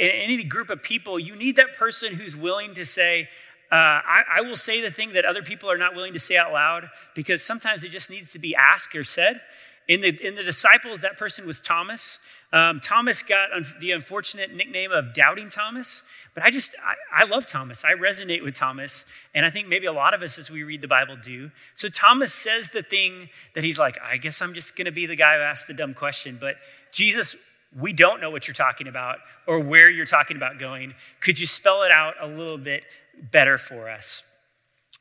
in 0.00 0.10
any 0.10 0.42
group 0.42 0.70
of 0.70 0.82
people, 0.82 1.18
you 1.18 1.36
need 1.36 1.56
that 1.56 1.76
person 1.76 2.14
who's 2.14 2.34
willing 2.34 2.74
to 2.74 2.86
say, 2.86 3.28
uh, 3.70 3.74
I, 3.74 4.22
I, 4.38 4.40
will 4.40 4.56
say 4.56 4.80
the 4.80 4.90
thing 4.90 5.12
that 5.12 5.26
other 5.26 5.42
people 5.42 5.70
are 5.70 5.76
not 5.76 5.94
willing 5.94 6.14
to 6.14 6.18
say 6.18 6.36
out 6.36 6.52
loud 6.52 6.88
because 7.14 7.42
sometimes 7.42 7.84
it 7.84 7.90
just 7.90 8.10
needs 8.10 8.32
to 8.32 8.38
be 8.38 8.56
asked 8.56 8.96
or 8.96 9.04
said. 9.04 9.40
In 9.88 10.00
the, 10.00 10.08
in 10.26 10.36
the 10.36 10.42
disciples, 10.42 11.00
that 11.00 11.18
person 11.18 11.46
was 11.46 11.60
Thomas. 11.60 12.18
Um, 12.52 12.80
Thomas 12.80 13.22
got 13.22 13.52
un- 13.52 13.66
the 13.80 13.90
unfortunate 13.92 14.54
nickname 14.54 14.90
of 14.90 15.12
Doubting 15.14 15.50
Thomas, 15.50 16.02
but 16.34 16.42
I 16.42 16.50
just, 16.50 16.74
I, 16.82 17.22
I 17.22 17.26
love 17.26 17.46
Thomas. 17.46 17.84
I 17.84 17.92
resonate 17.92 18.42
with 18.42 18.54
Thomas, 18.54 19.04
and 19.34 19.44
I 19.44 19.50
think 19.50 19.68
maybe 19.68 19.86
a 19.86 19.92
lot 19.92 20.14
of 20.14 20.22
us 20.22 20.38
as 20.38 20.50
we 20.50 20.62
read 20.62 20.80
the 20.80 20.88
Bible 20.88 21.16
do. 21.16 21.50
So 21.74 21.88
Thomas 21.88 22.32
says 22.32 22.68
the 22.72 22.82
thing 22.82 23.28
that 23.54 23.64
he's 23.64 23.78
like, 23.78 23.98
I 24.02 24.16
guess 24.16 24.40
I'm 24.40 24.54
just 24.54 24.76
going 24.76 24.86
to 24.86 24.92
be 24.92 25.06
the 25.06 25.16
guy 25.16 25.36
who 25.36 25.42
asked 25.42 25.66
the 25.66 25.74
dumb 25.74 25.94
question, 25.94 26.38
but 26.40 26.56
Jesus 26.92 27.36
we 27.78 27.92
don't 27.92 28.20
know 28.20 28.30
what 28.30 28.48
you're 28.48 28.54
talking 28.54 28.88
about 28.88 29.18
or 29.46 29.60
where 29.60 29.88
you're 29.88 30.06
talking 30.06 30.36
about 30.36 30.58
going. 30.58 30.94
Could 31.20 31.38
you 31.38 31.46
spell 31.46 31.82
it 31.82 31.92
out 31.92 32.14
a 32.20 32.26
little 32.26 32.58
bit 32.58 32.84
better 33.30 33.58
for 33.58 33.88
us? 33.88 34.22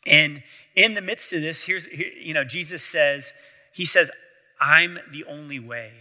And 0.05 0.43
in 0.75 0.93
the 0.93 1.01
midst 1.01 1.33
of 1.33 1.41
this, 1.41 1.63
here's, 1.63 1.87
you 1.87 2.33
know, 2.33 2.43
Jesus 2.43 2.83
says, 2.83 3.33
He 3.73 3.85
says, 3.85 4.11
I'm 4.59 4.99
the 5.11 5.25
only 5.25 5.59
way 5.59 5.91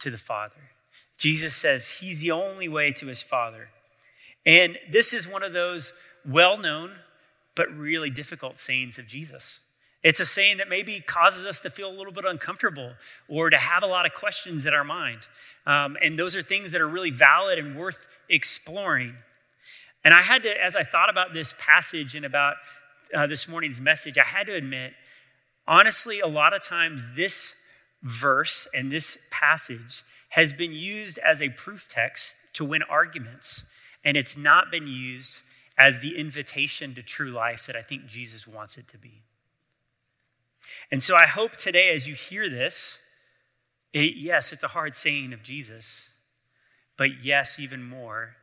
to 0.00 0.10
the 0.10 0.18
Father. 0.18 0.60
Jesus 1.16 1.54
says 1.54 1.88
He's 1.88 2.20
the 2.20 2.32
only 2.32 2.68
way 2.68 2.92
to 2.92 3.06
His 3.06 3.22
Father. 3.22 3.68
And 4.44 4.78
this 4.90 5.14
is 5.14 5.26
one 5.26 5.42
of 5.42 5.52
those 5.52 5.92
well 6.24 6.58
known 6.58 6.92
but 7.54 7.74
really 7.76 8.10
difficult 8.10 8.58
sayings 8.58 8.98
of 8.98 9.06
Jesus. 9.06 9.60
It's 10.06 10.20
a 10.20 10.24
saying 10.24 10.58
that 10.58 10.68
maybe 10.68 11.00
causes 11.00 11.44
us 11.46 11.62
to 11.62 11.68
feel 11.68 11.90
a 11.90 11.96
little 11.98 12.12
bit 12.12 12.24
uncomfortable 12.24 12.92
or 13.26 13.50
to 13.50 13.56
have 13.56 13.82
a 13.82 13.88
lot 13.88 14.06
of 14.06 14.14
questions 14.14 14.64
in 14.64 14.72
our 14.72 14.84
mind. 14.84 15.18
Um, 15.66 15.96
and 16.00 16.16
those 16.16 16.36
are 16.36 16.44
things 16.44 16.70
that 16.70 16.80
are 16.80 16.86
really 16.86 17.10
valid 17.10 17.58
and 17.58 17.76
worth 17.76 18.06
exploring. 18.28 19.16
And 20.04 20.14
I 20.14 20.22
had 20.22 20.44
to, 20.44 20.64
as 20.64 20.76
I 20.76 20.84
thought 20.84 21.10
about 21.10 21.34
this 21.34 21.56
passage 21.58 22.14
and 22.14 22.24
about 22.24 22.54
uh, 23.12 23.26
this 23.26 23.48
morning's 23.48 23.80
message, 23.80 24.16
I 24.16 24.22
had 24.22 24.46
to 24.46 24.54
admit, 24.54 24.92
honestly, 25.66 26.20
a 26.20 26.28
lot 26.28 26.54
of 26.54 26.62
times 26.62 27.04
this 27.16 27.52
verse 28.04 28.68
and 28.72 28.92
this 28.92 29.18
passage 29.32 30.04
has 30.28 30.52
been 30.52 30.70
used 30.70 31.18
as 31.18 31.42
a 31.42 31.48
proof 31.48 31.88
text 31.90 32.36
to 32.52 32.64
win 32.64 32.84
arguments. 32.84 33.64
And 34.04 34.16
it's 34.16 34.36
not 34.36 34.70
been 34.70 34.86
used 34.86 35.42
as 35.76 36.00
the 36.00 36.16
invitation 36.16 36.94
to 36.94 37.02
true 37.02 37.32
life 37.32 37.66
that 37.66 37.74
I 37.74 37.82
think 37.82 38.06
Jesus 38.06 38.46
wants 38.46 38.78
it 38.78 38.86
to 38.90 38.98
be. 38.98 39.24
And 40.90 41.02
so 41.02 41.16
I 41.16 41.26
hope 41.26 41.56
today, 41.56 41.94
as 41.94 42.06
you 42.06 42.14
hear 42.14 42.48
this, 42.48 42.98
it, 43.92 44.16
yes, 44.16 44.52
it's 44.52 44.62
a 44.62 44.68
hard 44.68 44.94
saying 44.94 45.32
of 45.32 45.42
Jesus, 45.42 46.08
but 46.96 47.24
yes, 47.24 47.58
even 47.58 47.82
more, 47.82 48.36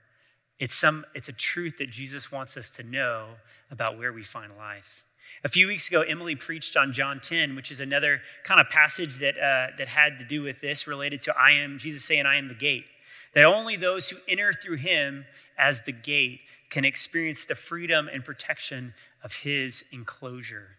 it's, 0.59 0.73
some, 0.73 1.05
it's 1.13 1.29
a 1.29 1.33
truth 1.33 1.77
that 1.79 1.89
Jesus 1.89 2.31
wants 2.31 2.57
us 2.57 2.69
to 2.71 2.83
know 2.83 3.29
about 3.71 3.97
where 3.97 4.13
we 4.13 4.23
find 4.23 4.55
life. 4.55 5.03
A 5.43 5.49
few 5.49 5.67
weeks 5.67 5.87
ago, 5.87 6.01
Emily 6.01 6.35
preached 6.35 6.77
on 6.77 6.93
John 6.93 7.19
10, 7.19 7.55
which 7.55 7.71
is 7.71 7.79
another 7.79 8.21
kind 8.43 8.61
of 8.61 8.69
passage 8.69 9.17
that, 9.17 9.37
uh, 9.37 9.75
that 9.77 9.87
had 9.87 10.19
to 10.19 10.25
do 10.25 10.41
with 10.41 10.61
this, 10.61 10.87
related 10.87 11.21
to 11.21 11.35
I 11.37 11.51
am, 11.51 11.79
Jesus 11.79 12.05
saying, 12.05 12.25
I 12.25 12.37
am 12.37 12.47
the 12.47 12.53
gate. 12.53 12.85
That 13.33 13.45
only 13.45 13.75
those 13.75 14.09
who 14.09 14.17
enter 14.27 14.53
through 14.53 14.77
him 14.77 15.25
as 15.57 15.81
the 15.81 15.91
gate 15.91 16.41
can 16.69 16.85
experience 16.85 17.45
the 17.45 17.55
freedom 17.55 18.07
and 18.07 18.23
protection 18.23 18.93
of 19.23 19.33
his 19.33 19.83
enclosure. 19.91 20.77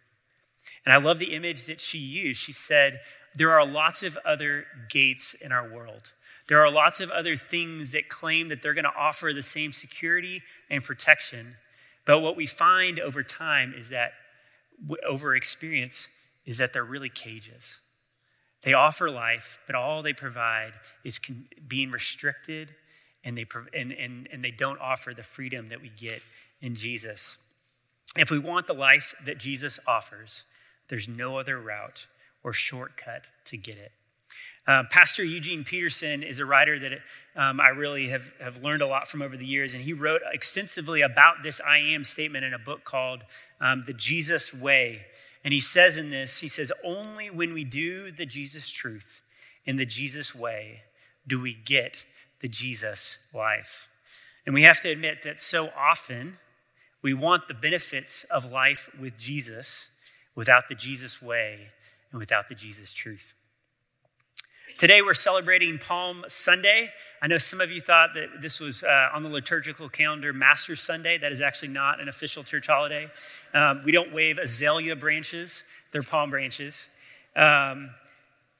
And 0.84 0.92
I 0.92 0.96
love 0.96 1.18
the 1.18 1.34
image 1.34 1.66
that 1.66 1.80
she 1.80 1.98
used. 1.98 2.40
She 2.40 2.52
said, 2.52 3.00
There 3.34 3.52
are 3.52 3.66
lots 3.66 4.02
of 4.02 4.18
other 4.24 4.66
gates 4.88 5.34
in 5.34 5.52
our 5.52 5.68
world. 5.68 6.12
There 6.46 6.62
are 6.62 6.70
lots 6.70 7.00
of 7.00 7.10
other 7.10 7.36
things 7.36 7.92
that 7.92 8.08
claim 8.08 8.48
that 8.48 8.60
they're 8.62 8.74
going 8.74 8.84
to 8.84 8.96
offer 8.96 9.32
the 9.32 9.42
same 9.42 9.72
security 9.72 10.42
and 10.70 10.84
protection. 10.84 11.56
But 12.04 12.20
what 12.20 12.36
we 12.36 12.46
find 12.46 13.00
over 13.00 13.22
time 13.22 13.74
is 13.76 13.88
that, 13.88 14.12
over 15.08 15.34
experience, 15.34 16.08
is 16.44 16.58
that 16.58 16.74
they're 16.74 16.84
really 16.84 17.08
cages. 17.08 17.80
They 18.62 18.74
offer 18.74 19.10
life, 19.10 19.58
but 19.66 19.74
all 19.74 20.02
they 20.02 20.12
provide 20.12 20.72
is 21.02 21.20
being 21.66 21.90
restricted, 21.90 22.70
and 23.22 23.36
they, 23.36 23.46
and, 23.72 23.92
and, 23.92 24.28
and 24.30 24.44
they 24.44 24.50
don't 24.50 24.80
offer 24.80 25.14
the 25.14 25.22
freedom 25.22 25.70
that 25.70 25.80
we 25.80 25.90
get 25.90 26.20
in 26.60 26.74
Jesus. 26.74 27.38
If 28.16 28.30
we 28.30 28.38
want 28.38 28.66
the 28.66 28.74
life 28.74 29.14
that 29.24 29.38
Jesus 29.38 29.78
offers, 29.86 30.44
there's 30.88 31.08
no 31.08 31.38
other 31.38 31.60
route 31.60 32.06
or 32.42 32.52
shortcut 32.52 33.26
to 33.46 33.56
get 33.56 33.78
it. 33.78 33.92
Uh, 34.66 34.82
Pastor 34.90 35.22
Eugene 35.22 35.62
Peterson 35.62 36.22
is 36.22 36.38
a 36.38 36.44
writer 36.46 36.78
that 36.78 36.92
um, 37.36 37.60
I 37.60 37.68
really 37.68 38.08
have, 38.08 38.22
have 38.40 38.62
learned 38.62 38.80
a 38.80 38.86
lot 38.86 39.06
from 39.06 39.20
over 39.20 39.36
the 39.36 39.46
years, 39.46 39.74
and 39.74 39.82
he 39.82 39.92
wrote 39.92 40.22
extensively 40.32 41.02
about 41.02 41.42
this 41.42 41.60
I 41.60 41.78
am 41.78 42.02
statement 42.02 42.44
in 42.44 42.54
a 42.54 42.58
book 42.58 42.84
called 42.84 43.22
um, 43.60 43.84
The 43.86 43.92
Jesus 43.92 44.54
Way. 44.54 45.04
And 45.44 45.52
he 45.52 45.60
says 45.60 45.98
in 45.98 46.10
this, 46.10 46.40
he 46.40 46.48
says, 46.48 46.72
only 46.82 47.28
when 47.28 47.52
we 47.52 47.64
do 47.64 48.10
the 48.10 48.24
Jesus 48.24 48.70
truth 48.70 49.20
in 49.66 49.76
the 49.76 49.84
Jesus 49.86 50.34
way 50.34 50.80
do 51.26 51.40
we 51.40 51.54
get 51.54 52.04
the 52.40 52.48
Jesus 52.48 53.18
life. 53.34 53.88
And 54.46 54.54
we 54.54 54.62
have 54.62 54.80
to 54.80 54.90
admit 54.90 55.22
that 55.24 55.40
so 55.40 55.70
often 55.76 56.38
we 57.02 57.14
want 57.14 57.48
the 57.48 57.54
benefits 57.54 58.24
of 58.24 58.50
life 58.50 58.88
with 58.98 59.18
Jesus 59.18 59.88
without 60.34 60.68
the 60.68 60.74
Jesus 60.74 61.22
way 61.22 61.68
and 62.10 62.18
without 62.18 62.48
the 62.48 62.54
Jesus 62.54 62.92
truth. 62.92 63.34
Today 64.78 65.02
we're 65.02 65.14
celebrating 65.14 65.78
Palm 65.78 66.24
Sunday. 66.26 66.90
I 67.22 67.26
know 67.26 67.36
some 67.36 67.60
of 67.60 67.70
you 67.70 67.80
thought 67.80 68.14
that 68.14 68.40
this 68.40 68.60
was 68.60 68.82
uh, 68.82 69.08
on 69.12 69.22
the 69.22 69.28
liturgical 69.28 69.88
calendar 69.88 70.32
Master 70.32 70.74
Sunday. 70.74 71.18
That 71.18 71.32
is 71.32 71.42
actually 71.42 71.68
not 71.68 72.00
an 72.00 72.08
official 72.08 72.42
church 72.42 72.66
holiday. 72.66 73.08
Um, 73.52 73.82
we 73.84 73.92
don't 73.92 74.12
wave 74.12 74.38
azalea 74.38 74.96
branches, 74.96 75.62
they're 75.92 76.02
palm 76.02 76.30
branches. 76.30 76.88
Um, 77.36 77.90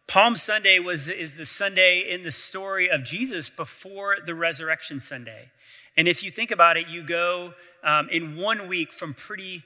Palm 0.07 0.37
Sunday 0.37 0.79
was, 0.79 1.09
is 1.09 1.35
the 1.35 1.47
Sunday 1.47 2.01
in 2.11 2.23
the 2.23 2.31
story 2.31 2.91
of 2.91 3.05
Jesus 3.05 3.49
before 3.49 4.19
the 4.25 4.35
resurrection 4.35 5.01
Sunday. 5.01 5.49
And 5.97 6.07
if 6.07 6.23
you 6.23 6.31
think 6.31 6.51
about 6.51 6.77
it, 6.77 6.89
you 6.89 7.03
go 7.03 7.55
um, 7.83 8.09
in 8.11 8.37
one 8.37 8.69
week 8.69 8.93
from 8.93 9.15
pretty 9.15 9.65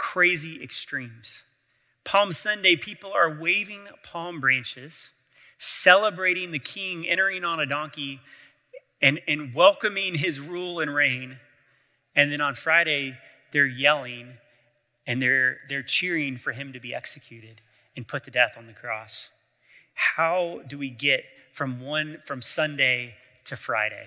crazy 0.00 0.62
extremes. 0.62 1.42
Palm 2.04 2.32
Sunday, 2.32 2.74
people 2.74 3.12
are 3.12 3.38
waving 3.38 3.86
palm 4.02 4.40
branches, 4.40 5.10
celebrating 5.58 6.52
the 6.52 6.58
king 6.58 7.06
entering 7.06 7.44
on 7.44 7.60
a 7.60 7.66
donkey 7.66 8.18
and, 9.02 9.20
and 9.28 9.54
welcoming 9.54 10.14
his 10.14 10.40
rule 10.40 10.80
and 10.80 10.92
reign. 10.92 11.36
And 12.16 12.32
then 12.32 12.40
on 12.40 12.54
Friday, 12.54 13.14
they're 13.52 13.66
yelling 13.66 14.38
and 15.06 15.20
they're, 15.20 15.58
they're 15.68 15.82
cheering 15.82 16.38
for 16.38 16.52
him 16.52 16.72
to 16.72 16.80
be 16.80 16.94
executed 16.94 17.60
and 17.94 18.08
put 18.08 18.24
to 18.24 18.30
death 18.30 18.54
on 18.56 18.66
the 18.66 18.72
cross. 18.72 19.28
How 19.92 20.62
do 20.66 20.78
we 20.78 20.88
get 20.88 21.24
from 21.52 21.78
one 21.78 22.20
from 22.24 22.40
Sunday 22.40 23.16
to 23.44 23.54
Friday? 23.54 24.06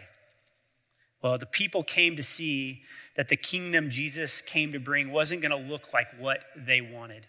Well, 1.24 1.38
the 1.38 1.46
people 1.46 1.84
came 1.84 2.18
to 2.18 2.24
see 2.24 2.82
that 3.15 3.30
the 3.30 3.38
kingdom 3.38 3.89
Jesus 3.89 4.42
came 4.42 4.74
to 4.74 4.80
bring 4.80 5.12
wasn't 5.12 5.42
going 5.42 5.51
to 5.51 5.72
look 5.72 5.94
like 5.94 6.08
what 6.20 6.44
they 6.56 6.82
wanted. 6.82 7.25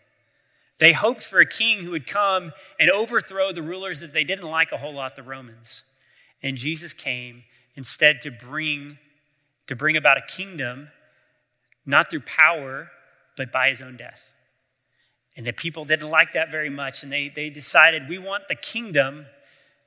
They 0.79 0.93
hoped 0.93 1.23
for 1.23 1.39
a 1.39 1.47
king 1.47 1.85
who 1.85 1.93
would 1.93 2.07
come 2.07 2.53
and 2.81 2.91
overthrow 2.91 3.53
the 3.53 3.63
rulers 3.63 4.01
that 4.01 4.13
they 4.13 4.25
didn't 4.25 4.51
like 4.51 4.73
a 4.73 4.77
whole 4.77 4.95
lot, 4.95 5.15
the 5.15 5.23
Romans. 5.23 5.85
And 6.43 6.57
Jesus 6.57 6.93
came 6.93 7.45
instead 7.77 8.21
to 8.23 8.31
bring 8.31 8.99
to 9.67 9.75
bring 9.75 9.97
about 9.97 10.19
a 10.19 10.23
kingdom 10.23 10.89
not 11.87 12.11
through 12.11 12.21
power 12.21 12.91
but 13.37 13.51
by 13.51 13.71
his 13.71 13.81
own 13.81 13.97
death. 13.97 14.33
And 15.37 15.47
the 15.47 15.53
people 15.53 15.85
didn't 15.85 16.11
like 16.11 16.35
that 16.35 16.51
very 16.51 16.71
much, 16.71 17.03
and 17.03 17.11
they, 17.11 17.29
they 17.35 17.51
decided 17.51 18.09
we 18.09 18.19
want 18.19 18.47
the 18.49 18.55
kingdom 18.55 19.27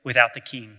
without 0.04 0.34
the 0.34 0.40
king. 0.40 0.78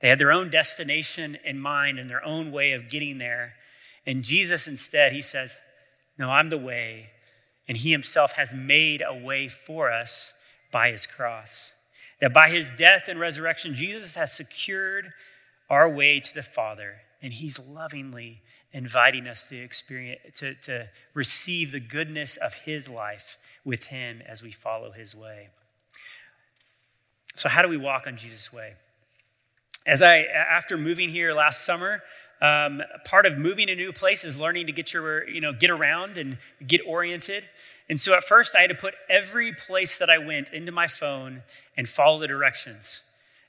They 0.00 0.08
had 0.08 0.18
their 0.18 0.32
own 0.32 0.50
destination 0.50 1.38
in 1.44 1.58
mind 1.58 1.98
and 1.98 2.08
their 2.08 2.24
own 2.24 2.52
way 2.52 2.72
of 2.72 2.88
getting 2.88 3.18
there. 3.18 3.54
And 4.04 4.22
Jesus, 4.22 4.66
instead, 4.66 5.12
he 5.12 5.22
says, 5.22 5.56
No, 6.18 6.30
I'm 6.30 6.50
the 6.50 6.58
way. 6.58 7.10
And 7.68 7.76
he 7.76 7.90
himself 7.90 8.32
has 8.32 8.54
made 8.54 9.02
a 9.06 9.14
way 9.14 9.48
for 9.48 9.90
us 9.90 10.32
by 10.70 10.90
his 10.90 11.06
cross. 11.06 11.72
That 12.20 12.32
by 12.32 12.48
his 12.48 12.72
death 12.78 13.08
and 13.08 13.18
resurrection, 13.18 13.74
Jesus 13.74 14.14
has 14.14 14.32
secured 14.32 15.12
our 15.68 15.88
way 15.88 16.20
to 16.20 16.34
the 16.34 16.42
Father. 16.42 16.96
And 17.22 17.32
he's 17.32 17.58
lovingly 17.58 18.42
inviting 18.72 19.26
us 19.26 19.48
to 19.48 19.56
experience, 19.56 20.20
to, 20.38 20.54
to 20.54 20.88
receive 21.14 21.72
the 21.72 21.80
goodness 21.80 22.36
of 22.36 22.54
his 22.54 22.88
life 22.88 23.36
with 23.64 23.86
him 23.86 24.22
as 24.26 24.42
we 24.42 24.52
follow 24.52 24.92
his 24.92 25.16
way. 25.16 25.48
So, 27.34 27.48
how 27.48 27.62
do 27.62 27.68
we 27.68 27.76
walk 27.76 28.06
on 28.06 28.16
Jesus' 28.16 28.52
way? 28.52 28.74
As 29.86 30.02
I, 30.02 30.22
after 30.22 30.76
moving 30.76 31.08
here 31.08 31.32
last 31.32 31.64
summer, 31.64 32.02
um, 32.42 32.82
part 33.04 33.24
of 33.24 33.38
moving 33.38 33.68
to 33.68 33.72
a 33.72 33.76
new 33.76 33.92
place 33.92 34.24
is 34.24 34.36
learning 34.36 34.66
to 34.66 34.72
get 34.72 34.92
your, 34.92 35.26
you 35.28 35.40
know, 35.40 35.52
get 35.52 35.70
around 35.70 36.18
and 36.18 36.38
get 36.66 36.80
oriented. 36.86 37.44
And 37.88 37.98
so 37.98 38.14
at 38.14 38.24
first, 38.24 38.56
I 38.56 38.62
had 38.62 38.70
to 38.70 38.76
put 38.76 38.94
every 39.08 39.54
place 39.54 39.98
that 39.98 40.10
I 40.10 40.18
went 40.18 40.52
into 40.52 40.72
my 40.72 40.88
phone 40.88 41.42
and 41.76 41.88
follow 41.88 42.18
the 42.18 42.26
directions. 42.26 43.00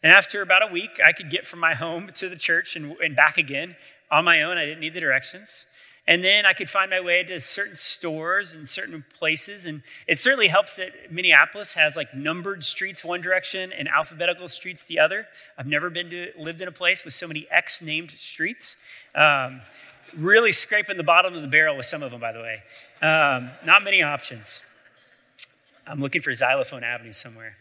And 0.04 0.14
after 0.14 0.42
about 0.44 0.70
a 0.70 0.72
week, 0.72 1.00
I 1.04 1.12
could 1.12 1.32
get 1.32 1.48
from 1.48 1.60
my 1.60 1.74
home 1.74 2.12
to 2.16 2.30
the 2.30 2.36
church 2.36 2.76
and, 2.76 2.96
and 3.04 3.16
back 3.16 3.38
again 3.38 3.76
on 4.12 4.24
my 4.24 4.44
own. 4.44 4.58
I 4.58 4.66
didn't 4.66 4.80
need 4.80 4.94
the 4.94 5.00
directions. 5.00 5.66
And 6.08 6.24
then 6.24 6.46
I 6.46 6.54
could 6.54 6.70
find 6.70 6.90
my 6.90 7.02
way 7.02 7.24
to 7.24 7.40
certain 7.40 7.76
stores 7.76 8.54
and 8.54 8.66
certain 8.66 9.04
places. 9.14 9.66
And 9.66 9.84
it 10.08 10.18
certainly 10.18 10.48
helps 10.48 10.78
that 10.78 11.12
Minneapolis 11.12 11.74
has 11.74 11.98
like 11.98 12.16
numbered 12.16 12.64
streets 12.64 13.04
one 13.04 13.22
direction 13.22 13.74
and 13.74 13.90
alphabetical 13.90 14.48
streets 14.48 14.86
the 14.86 15.00
other. 15.00 15.28
I've 15.58 15.68
never 15.68 15.90
been 15.90 16.10
to 16.12 16.32
lived 16.38 16.62
in 16.62 16.70
a 16.70 16.72
place 16.72 17.04
with 17.04 17.14
so 17.14 17.28
many 17.28 17.46
X 17.52 17.82
named 17.82 18.12
streets. 18.12 18.78
Um, 19.16 19.62
really 20.16 20.54
scraping 20.54 20.96
the 20.96 21.04
bottom 21.04 21.34
of 21.34 21.42
the 21.42 21.48
barrel 21.48 21.76
with 21.76 21.86
some 21.86 22.02
of 22.02 22.12
them, 22.12 22.22
by 22.22 22.32
the 22.32 22.40
way. 22.40 22.64
Um, 23.02 23.50
not 23.66 23.84
many 23.84 24.02
options. 24.02 24.62
I'm 25.86 26.00
looking 26.00 26.22
for 26.22 26.34
Xylophone 26.34 26.84
Avenue 26.84 27.12
somewhere. 27.12 27.58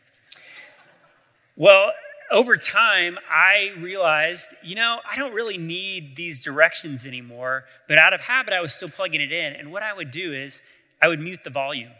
Well, 1.56 1.92
over 2.30 2.56
time, 2.56 3.18
I 3.30 3.72
realized, 3.78 4.54
you 4.62 4.74
know, 4.74 4.98
I 5.08 5.16
don't 5.16 5.34
really 5.34 5.58
need 5.58 6.16
these 6.16 6.40
directions 6.40 7.06
anymore. 7.06 7.64
But 7.88 7.98
out 7.98 8.12
of 8.12 8.20
habit, 8.20 8.52
I 8.52 8.60
was 8.60 8.74
still 8.74 8.88
plugging 8.88 9.20
it 9.20 9.32
in. 9.32 9.52
And 9.54 9.70
what 9.70 9.82
I 9.82 9.92
would 9.92 10.10
do 10.10 10.32
is 10.32 10.60
I 11.00 11.08
would 11.08 11.20
mute 11.20 11.44
the 11.44 11.50
volume. 11.50 11.92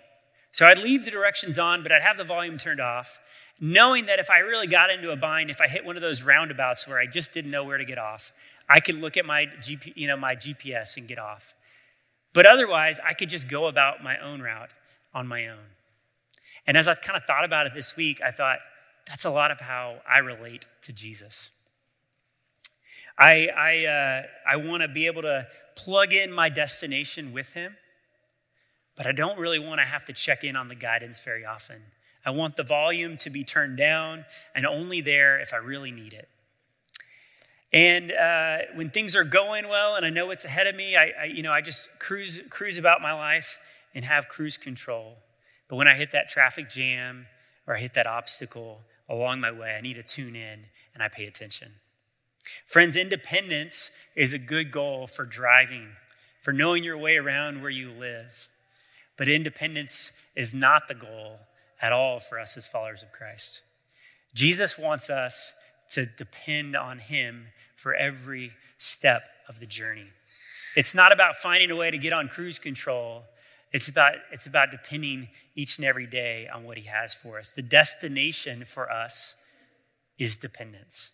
So 0.52 0.66
I'd 0.66 0.78
leave 0.78 1.04
the 1.04 1.10
directions 1.10 1.58
on, 1.58 1.82
but 1.82 1.92
I'd 1.92 2.02
have 2.02 2.16
the 2.16 2.24
volume 2.24 2.58
turned 2.58 2.80
off, 2.80 3.20
knowing 3.60 4.06
that 4.06 4.18
if 4.18 4.30
I 4.30 4.38
really 4.38 4.66
got 4.66 4.90
into 4.90 5.10
a 5.10 5.16
bind, 5.16 5.50
if 5.50 5.60
I 5.60 5.68
hit 5.68 5.84
one 5.84 5.96
of 5.96 6.02
those 6.02 6.22
roundabouts 6.22 6.88
where 6.88 6.98
I 6.98 7.06
just 7.06 7.32
didn't 7.32 7.50
know 7.50 7.64
where 7.64 7.78
to 7.78 7.84
get 7.84 7.98
off, 7.98 8.32
I 8.68 8.80
could 8.80 8.96
look 8.96 9.16
at 9.16 9.26
my, 9.26 9.46
GP, 9.60 9.92
you 9.96 10.08
know, 10.08 10.16
my 10.16 10.34
GPS 10.34 10.96
and 10.96 11.06
get 11.06 11.18
off. 11.18 11.54
But 12.32 12.46
otherwise, 12.46 12.98
I 13.04 13.12
could 13.12 13.30
just 13.30 13.48
go 13.48 13.66
about 13.66 14.02
my 14.02 14.18
own 14.18 14.40
route 14.40 14.70
on 15.14 15.26
my 15.26 15.48
own. 15.48 15.64
And 16.66 16.76
as 16.76 16.88
I 16.88 16.94
kind 16.94 17.16
of 17.16 17.24
thought 17.24 17.44
about 17.44 17.66
it 17.66 17.74
this 17.74 17.96
week, 17.96 18.20
I 18.22 18.30
thought, 18.30 18.58
that's 19.06 19.24
a 19.24 19.30
lot 19.30 19.50
of 19.50 19.60
how 19.60 20.00
I 20.08 20.18
relate 20.18 20.66
to 20.82 20.92
Jesus. 20.92 21.50
I, 23.18 23.48
I, 23.56 23.84
uh, 23.86 24.22
I 24.46 24.56
want 24.56 24.82
to 24.82 24.88
be 24.88 25.06
able 25.06 25.22
to 25.22 25.46
plug 25.74 26.12
in 26.12 26.32
my 26.32 26.48
destination 26.48 27.32
with 27.32 27.52
him, 27.52 27.76
but 28.96 29.06
I 29.06 29.12
don't 29.12 29.38
really 29.38 29.58
want 29.58 29.80
to 29.80 29.86
have 29.86 30.04
to 30.06 30.12
check 30.12 30.44
in 30.44 30.56
on 30.56 30.68
the 30.68 30.74
guidance 30.74 31.20
very 31.20 31.44
often. 31.44 31.80
I 32.24 32.30
want 32.30 32.56
the 32.56 32.64
volume 32.64 33.16
to 33.18 33.30
be 33.30 33.44
turned 33.44 33.76
down 33.76 34.24
and 34.54 34.66
only 34.66 35.00
there 35.00 35.38
if 35.38 35.54
I 35.54 35.58
really 35.58 35.92
need 35.92 36.12
it. 36.12 36.28
And 37.72 38.12
uh, 38.12 38.58
when 38.74 38.90
things 38.90 39.14
are 39.14 39.24
going 39.24 39.68
well 39.68 39.96
and 39.96 40.04
I 40.04 40.10
know 40.10 40.30
it's 40.30 40.44
ahead 40.44 40.66
of 40.66 40.74
me, 40.74 40.96
I, 40.96 41.12
I, 41.22 41.24
you 41.26 41.42
know, 41.42 41.52
I 41.52 41.60
just 41.60 41.88
cruise, 41.98 42.40
cruise 42.50 42.78
about 42.78 43.00
my 43.00 43.12
life 43.12 43.58
and 43.94 44.04
have 44.04 44.28
cruise 44.28 44.56
control. 44.56 45.14
But 45.68 45.76
when 45.76 45.88
I 45.88 45.94
hit 45.94 46.12
that 46.12 46.28
traffic 46.28 46.68
jam 46.70 47.26
or 47.66 47.76
I 47.76 47.80
hit 47.80 47.94
that 47.94 48.06
obstacle, 48.06 48.80
along 49.08 49.40
my 49.40 49.50
way. 49.50 49.74
I 49.76 49.80
need 49.80 49.94
to 49.94 50.02
tune 50.02 50.36
in 50.36 50.60
and 50.94 51.02
I 51.02 51.08
pay 51.08 51.26
attention. 51.26 51.72
Friends, 52.66 52.96
independence 52.96 53.90
is 54.14 54.32
a 54.32 54.38
good 54.38 54.70
goal 54.70 55.06
for 55.06 55.24
driving, 55.24 55.88
for 56.42 56.52
knowing 56.52 56.84
your 56.84 56.98
way 56.98 57.16
around 57.16 57.60
where 57.60 57.70
you 57.70 57.90
live. 57.90 58.48
But 59.16 59.28
independence 59.28 60.12
is 60.34 60.54
not 60.54 60.88
the 60.88 60.94
goal 60.94 61.40
at 61.80 61.92
all 61.92 62.18
for 62.20 62.38
us 62.38 62.56
as 62.56 62.66
followers 62.66 63.02
of 63.02 63.12
Christ. 63.12 63.62
Jesus 64.34 64.78
wants 64.78 65.10
us 65.10 65.52
to 65.92 66.06
depend 66.06 66.76
on 66.76 66.98
Him 66.98 67.46
for 67.76 67.94
every 67.94 68.52
step 68.78 69.28
of 69.48 69.60
the 69.60 69.66
journey. 69.66 70.06
It's 70.76 70.94
not 70.94 71.12
about 71.12 71.36
finding 71.36 71.70
a 71.70 71.76
way 71.76 71.90
to 71.90 71.98
get 71.98 72.12
on 72.12 72.28
cruise 72.28 72.58
control 72.58 73.24
it's 73.72 73.88
about, 73.88 74.14
it's 74.32 74.46
about 74.46 74.70
depending 74.70 75.28
each 75.54 75.78
and 75.78 75.86
every 75.86 76.06
day 76.06 76.48
on 76.52 76.64
what 76.64 76.78
He 76.78 76.86
has 76.88 77.14
for 77.14 77.38
us. 77.38 77.52
The 77.52 77.62
destination 77.62 78.64
for 78.64 78.90
us 78.90 79.34
is 80.18 80.36
dependence. 80.36 81.10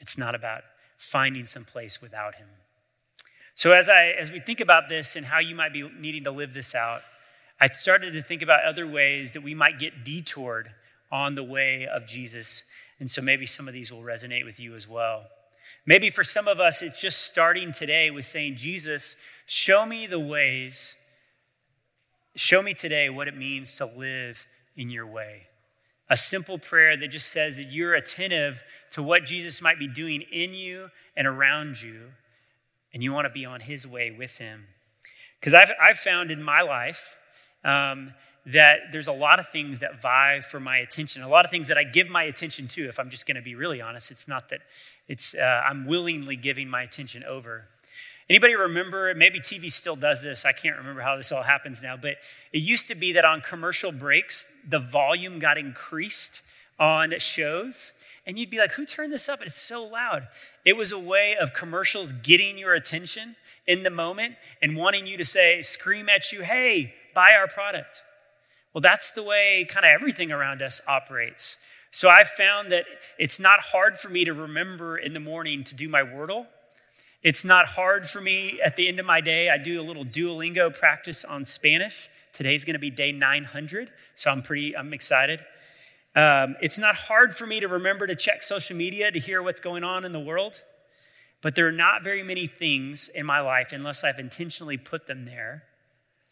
It's 0.00 0.18
not 0.18 0.34
about 0.34 0.62
finding 0.96 1.46
some 1.46 1.64
place 1.64 2.00
without 2.00 2.36
Him. 2.36 2.48
So 3.54 3.72
as 3.72 3.90
I 3.90 4.14
as 4.18 4.32
we 4.32 4.40
think 4.40 4.60
about 4.60 4.88
this 4.88 5.14
and 5.14 5.26
how 5.26 5.38
you 5.38 5.54
might 5.54 5.72
be 5.72 5.88
needing 5.98 6.24
to 6.24 6.30
live 6.30 6.54
this 6.54 6.74
out, 6.74 7.02
I 7.60 7.68
started 7.68 8.12
to 8.14 8.22
think 8.22 8.42
about 8.42 8.64
other 8.64 8.86
ways 8.86 9.32
that 9.32 9.42
we 9.42 9.54
might 9.54 9.78
get 9.78 10.04
detoured 10.04 10.70
on 11.10 11.34
the 11.34 11.44
way 11.44 11.86
of 11.86 12.06
Jesus. 12.06 12.62
And 12.98 13.10
so 13.10 13.20
maybe 13.20 13.46
some 13.46 13.68
of 13.68 13.74
these 13.74 13.92
will 13.92 14.02
resonate 14.02 14.44
with 14.44 14.58
you 14.58 14.74
as 14.74 14.88
well. 14.88 15.26
Maybe 15.84 16.10
for 16.10 16.24
some 16.24 16.48
of 16.48 16.60
us, 16.60 16.82
it's 16.82 17.00
just 17.00 17.22
starting 17.22 17.72
today 17.72 18.10
with 18.10 18.24
saying, 18.24 18.56
Jesus, 18.56 19.16
show 19.46 19.84
me 19.84 20.06
the 20.06 20.18
ways 20.18 20.94
Show 22.34 22.62
me 22.62 22.74
today 22.74 23.10
what 23.10 23.28
it 23.28 23.36
means 23.36 23.76
to 23.76 23.86
live 23.86 24.46
in 24.76 24.88
your 24.88 25.06
way. 25.06 25.42
A 26.08 26.16
simple 26.16 26.58
prayer 26.58 26.96
that 26.96 27.08
just 27.08 27.30
says 27.30 27.56
that 27.56 27.70
you're 27.70 27.94
attentive 27.94 28.62
to 28.92 29.02
what 29.02 29.24
Jesus 29.24 29.60
might 29.60 29.78
be 29.78 29.86
doing 29.86 30.22
in 30.32 30.54
you 30.54 30.88
and 31.16 31.26
around 31.26 31.80
you, 31.80 32.00
and 32.92 33.02
you 33.02 33.12
want 33.12 33.26
to 33.26 33.32
be 33.32 33.44
on 33.44 33.60
his 33.60 33.86
way 33.86 34.10
with 34.10 34.38
him. 34.38 34.64
Because 35.40 35.54
I've, 35.54 35.70
I've 35.80 35.98
found 35.98 36.30
in 36.30 36.42
my 36.42 36.62
life, 36.62 37.16
um, 37.64 38.12
that 38.46 38.90
there's 38.90 39.08
a 39.08 39.12
lot 39.12 39.38
of 39.38 39.48
things 39.48 39.80
that 39.80 40.00
vie 40.02 40.40
for 40.40 40.58
my 40.58 40.78
attention, 40.78 41.22
a 41.22 41.28
lot 41.28 41.44
of 41.44 41.50
things 41.50 41.68
that 41.68 41.78
I 41.78 41.84
give 41.84 42.08
my 42.08 42.24
attention 42.24 42.66
to. 42.68 42.88
If 42.88 42.98
I'm 42.98 43.10
just 43.10 43.26
going 43.26 43.36
to 43.36 43.42
be 43.42 43.54
really 43.54 43.80
honest, 43.80 44.10
it's 44.10 44.26
not 44.26 44.48
that 44.50 44.60
it's 45.06 45.34
uh, 45.34 45.62
I'm 45.64 45.86
willingly 45.86 46.36
giving 46.36 46.68
my 46.68 46.82
attention 46.82 47.22
over. 47.24 47.68
Anybody 48.30 48.54
remember? 48.54 49.14
Maybe 49.14 49.40
TV 49.40 49.70
still 49.70 49.96
does 49.96 50.22
this. 50.22 50.44
I 50.44 50.52
can't 50.52 50.76
remember 50.76 51.00
how 51.00 51.16
this 51.16 51.32
all 51.32 51.42
happens 51.42 51.82
now, 51.82 51.96
but 51.96 52.16
it 52.52 52.62
used 52.62 52.88
to 52.88 52.94
be 52.94 53.12
that 53.12 53.24
on 53.24 53.40
commercial 53.40 53.92
breaks, 53.92 54.46
the 54.68 54.78
volume 54.78 55.38
got 55.38 55.58
increased 55.58 56.40
on 56.78 57.12
shows. 57.18 57.92
And 58.26 58.38
you'd 58.38 58.50
be 58.50 58.58
like, 58.58 58.72
who 58.72 58.86
turned 58.86 59.12
this 59.12 59.28
up? 59.28 59.42
It's 59.42 59.60
so 59.60 59.84
loud. 59.84 60.28
It 60.64 60.76
was 60.76 60.92
a 60.92 60.98
way 60.98 61.36
of 61.40 61.52
commercials 61.54 62.12
getting 62.22 62.56
your 62.56 62.74
attention 62.74 63.34
in 63.66 63.82
the 63.82 63.90
moment 63.90 64.36
and 64.60 64.76
wanting 64.76 65.06
you 65.06 65.16
to 65.18 65.24
say, 65.24 65.62
scream 65.62 66.08
at 66.08 66.32
you, 66.32 66.42
hey, 66.42 66.94
buy 67.14 67.32
our 67.38 67.48
product. 67.48 68.04
Well, 68.72 68.80
that's 68.80 69.12
the 69.12 69.22
way 69.22 69.66
kind 69.68 69.84
of 69.84 69.90
everything 69.90 70.32
around 70.32 70.62
us 70.62 70.80
operates. 70.86 71.58
So 71.90 72.08
I've 72.08 72.28
found 72.28 72.72
that 72.72 72.84
it's 73.18 73.38
not 73.38 73.60
hard 73.60 73.98
for 73.98 74.08
me 74.08 74.24
to 74.24 74.32
remember 74.32 74.96
in 74.96 75.12
the 75.12 75.20
morning 75.20 75.62
to 75.64 75.74
do 75.74 75.88
my 75.88 76.02
Wordle. 76.02 76.46
It's 77.22 77.44
not 77.44 77.66
hard 77.66 78.08
for 78.08 78.20
me 78.20 78.60
at 78.64 78.74
the 78.74 78.88
end 78.88 78.98
of 78.98 79.06
my 79.06 79.20
day. 79.20 79.48
I 79.48 79.56
do 79.56 79.80
a 79.80 79.84
little 79.84 80.04
Duolingo 80.04 80.76
practice 80.76 81.24
on 81.24 81.44
Spanish. 81.44 82.10
Today's 82.32 82.64
going 82.64 82.74
to 82.74 82.80
be 82.80 82.90
day 82.90 83.12
900, 83.12 83.92
so 84.16 84.30
I'm 84.30 84.42
pretty 84.42 84.76
I'm 84.76 84.92
excited. 84.92 85.40
Um, 86.16 86.56
it's 86.60 86.78
not 86.78 86.96
hard 86.96 87.36
for 87.36 87.46
me 87.46 87.60
to 87.60 87.68
remember 87.68 88.06
to 88.06 88.16
check 88.16 88.42
social 88.42 88.76
media 88.76 89.10
to 89.10 89.18
hear 89.18 89.40
what's 89.42 89.60
going 89.60 89.84
on 89.84 90.04
in 90.04 90.12
the 90.12 90.20
world, 90.20 90.62
but 91.42 91.54
there 91.54 91.68
are 91.68 91.72
not 91.72 92.02
very 92.02 92.22
many 92.22 92.46
things 92.46 93.08
in 93.08 93.24
my 93.24 93.40
life, 93.40 93.72
unless 93.72 94.02
I've 94.02 94.18
intentionally 94.18 94.76
put 94.76 95.06
them 95.06 95.24
there, 95.24 95.62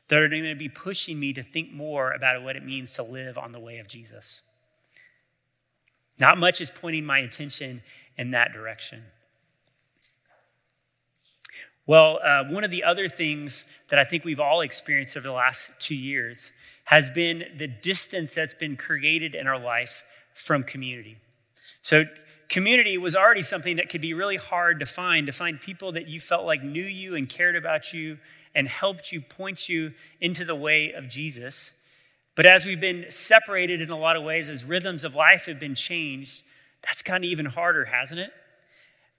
that 0.08 0.18
are 0.18 0.28
going 0.28 0.44
to 0.44 0.54
be 0.56 0.68
pushing 0.68 1.20
me 1.20 1.32
to 1.34 1.42
think 1.42 1.72
more 1.72 2.10
about 2.12 2.42
what 2.42 2.56
it 2.56 2.64
means 2.64 2.94
to 2.94 3.02
live 3.04 3.38
on 3.38 3.52
the 3.52 3.60
way 3.60 3.78
of 3.78 3.86
Jesus. 3.86 4.42
Not 6.18 6.36
much 6.36 6.60
is 6.60 6.70
pointing 6.70 7.04
my 7.04 7.20
attention 7.20 7.82
in 8.18 8.32
that 8.32 8.52
direction. 8.52 9.02
Well, 11.86 12.20
uh, 12.22 12.44
one 12.44 12.64
of 12.64 12.70
the 12.70 12.84
other 12.84 13.08
things 13.08 13.64
that 13.88 13.98
I 13.98 14.04
think 14.04 14.24
we've 14.24 14.40
all 14.40 14.60
experienced 14.60 15.16
over 15.16 15.26
the 15.26 15.34
last 15.34 15.70
two 15.78 15.94
years 15.94 16.52
has 16.84 17.10
been 17.10 17.44
the 17.56 17.66
distance 17.66 18.34
that's 18.34 18.54
been 18.54 18.76
created 18.76 19.34
in 19.34 19.46
our 19.46 19.58
life 19.58 20.04
from 20.34 20.62
community. 20.62 21.16
So, 21.82 22.04
community 22.48 22.98
was 22.98 23.14
already 23.16 23.42
something 23.42 23.76
that 23.76 23.88
could 23.88 24.00
be 24.00 24.12
really 24.12 24.36
hard 24.36 24.80
to 24.80 24.86
find, 24.86 25.26
to 25.26 25.32
find 25.32 25.60
people 25.60 25.92
that 25.92 26.08
you 26.08 26.20
felt 26.20 26.44
like 26.44 26.62
knew 26.62 26.84
you 26.84 27.14
and 27.14 27.28
cared 27.28 27.56
about 27.56 27.92
you 27.92 28.18
and 28.54 28.68
helped 28.68 29.12
you 29.12 29.20
point 29.20 29.68
you 29.68 29.92
into 30.20 30.44
the 30.44 30.54
way 30.54 30.92
of 30.92 31.08
Jesus. 31.08 31.72
But 32.34 32.46
as 32.46 32.66
we've 32.66 32.80
been 32.80 33.06
separated 33.10 33.80
in 33.80 33.90
a 33.90 33.98
lot 33.98 34.16
of 34.16 34.24
ways, 34.24 34.48
as 34.48 34.64
rhythms 34.64 35.04
of 35.04 35.14
life 35.14 35.46
have 35.46 35.60
been 35.60 35.74
changed, 35.74 36.42
that's 36.82 37.02
gotten 37.02 37.24
even 37.24 37.46
harder, 37.46 37.84
hasn't 37.84 38.20
it? 38.20 38.32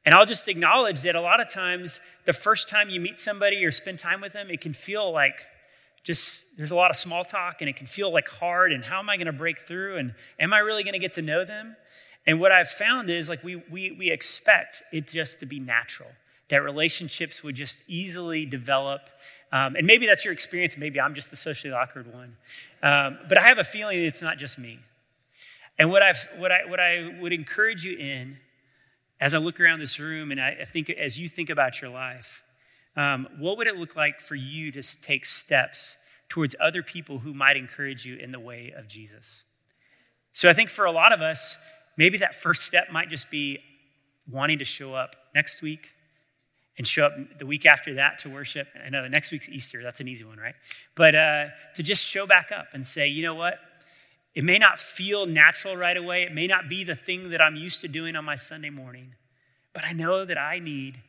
And 0.06 0.16
I'll 0.16 0.26
just 0.26 0.48
acknowledge 0.48 1.02
that 1.02 1.16
a 1.16 1.22
lot 1.22 1.40
of 1.40 1.50
times, 1.50 2.02
the 2.26 2.34
first 2.34 2.68
time 2.68 2.90
you 2.90 3.00
meet 3.00 3.20
somebody 3.20 3.64
or 3.64 3.72
spend 3.72 4.00
time 4.00 4.22
with 4.22 4.34
them, 4.34 4.50
it 4.50 4.62
can 4.62 4.74
feel 4.74 5.12
like 5.12 5.46
just 6.04 6.46
there's 6.58 6.72
a 6.72 6.76
lot 6.76 6.90
of 6.90 6.96
small 6.96 7.24
talk 7.24 7.58
and 7.62 7.70
it 7.70 7.76
can 7.76 7.86
feel 7.86 8.12
like 8.12 8.28
hard 8.28 8.72
and 8.72 8.84
how 8.84 9.00
am 9.00 9.10
i 9.10 9.18
going 9.18 9.28
to 9.28 9.34
break 9.34 9.60
through 9.60 9.98
and 9.98 10.14
am 10.40 10.54
i 10.54 10.58
really 10.58 10.84
going 10.84 10.94
to 10.94 11.00
get 11.00 11.14
to 11.14 11.22
know 11.22 11.46
them? 11.46 11.76
And 12.26 12.40
what 12.40 12.52
i've 12.52 12.70
found 12.70 13.10
is 13.10 13.30
like 13.30 13.44
we, 13.44 13.58
we, 13.70 13.92
we 13.92 14.10
expect 14.10 14.82
it 14.92 15.08
just 15.08 15.40
to 15.42 15.46
be 15.46 15.60
natural 15.60 16.10
that 16.50 16.64
relationships 16.64 17.44
would 17.44 17.56
just 17.56 17.82
easily 17.88 18.46
develop. 18.46 19.10
Um, 19.54 19.78
and 19.78 19.88
maybe 19.88 20.06
that's 20.06 20.26
your 20.26 20.34
experience 20.34 20.78
maybe 20.78 21.00
i'm 21.00 21.14
just 21.14 21.30
the 21.30 21.38
socially 21.38 21.74
awkward 21.74 22.12
one. 22.12 22.36
Um, 22.82 23.20
but 23.30 23.38
i 23.38 23.42
have 23.42 23.60
a 23.60 23.64
feeling 23.64 24.04
it's 24.04 24.22
not 24.22 24.38
just 24.38 24.58
me. 24.58 24.80
And 25.80 25.90
what, 25.90 26.04
I've, 26.04 26.28
what, 26.38 26.52
I, 26.52 26.66
what 26.66 26.80
i 26.80 27.16
would 27.22 27.34
encourage 27.34 27.86
you 27.86 27.98
in 27.98 28.38
as 29.22 29.34
i 29.34 29.38
look 29.38 29.62
around 29.62 29.80
this 29.80 30.00
room 30.00 30.32
and 30.32 30.42
i, 30.42 30.66
think 30.66 30.90
as 30.90 31.18
you 31.18 31.30
think 31.30 31.50
about 31.50 31.82
your 31.82 31.90
life 31.90 32.44
um, 32.96 33.28
what 33.40 33.58
would 33.58 33.68
it 33.68 33.78
look 33.78 33.96
like 33.96 34.20
for 34.20 34.36
you 34.36 34.72
to 34.72 35.02
take 35.02 35.26
steps 35.26 35.98
towards 36.30 36.56
other 36.60 36.84
people 36.84 37.20
who 37.20 37.34
might 37.34 37.58
encourage 37.58 38.06
you 38.06 38.18
in 38.18 38.32
the 38.32 38.40
way 38.40 38.74
of 38.76 38.88
Jesus? 38.88 39.44
So 40.34 40.50
I 40.50 40.54
think 40.54 40.70
for 40.70 40.86
a 40.86 40.92
lot 40.92 41.14
of 41.14 41.22
us, 41.22 41.56
maybe 41.98 42.18
that 42.20 42.36
first 42.36 42.66
step 42.66 42.92
might 42.92 43.10
just 43.10 43.32
be 43.32 43.60
wanting 44.30 44.60
to 44.60 44.66
show 44.66 44.94
up 44.94 45.16
next 45.34 45.62
week 45.62 45.90
and 46.78 46.88
show 46.88 47.06
up 47.06 47.14
the 47.38 47.46
week 47.46 47.66
after 47.66 47.96
that 47.96 48.18
to 48.20 48.30
worship. 48.30 48.68
I 48.86 48.90
know 48.90 49.04
the 49.04 49.10
next 49.10 49.32
week's 49.32 49.50
Easter, 49.50 49.84
that's 49.84 50.00
an 50.00 50.08
easy 50.08 50.24
one, 50.24 50.38
right? 50.38 50.56
But 50.96 51.16
uh, 51.16 51.46
to 51.76 51.84
just 51.84 52.04
show 52.04 52.26
back 52.26 52.52
up 52.52 52.68
and 52.74 52.86
say, 52.86 53.08
you 53.08 53.24
know 53.24 53.36
what? 53.36 53.60
It 54.34 54.44
may 54.44 54.58
not 54.58 54.80
feel 54.80 55.26
natural 55.26 55.76
right 55.76 55.98
away. 55.98 56.24
It 56.24 56.34
may 56.34 56.48
not 56.48 56.70
be 56.70 56.84
the 56.84 56.96
thing 56.96 57.32
that 57.32 57.42
I'm 57.42 57.56
used 57.56 57.82
to 57.82 57.88
doing 57.88 58.16
on 58.16 58.24
my 58.24 58.36
Sunday 58.36 58.70
morning, 58.70 59.16
but 59.74 59.84
I 59.86 59.92
know 59.92 60.24
that 60.26 60.38
I 60.38 60.60
need 60.60 61.02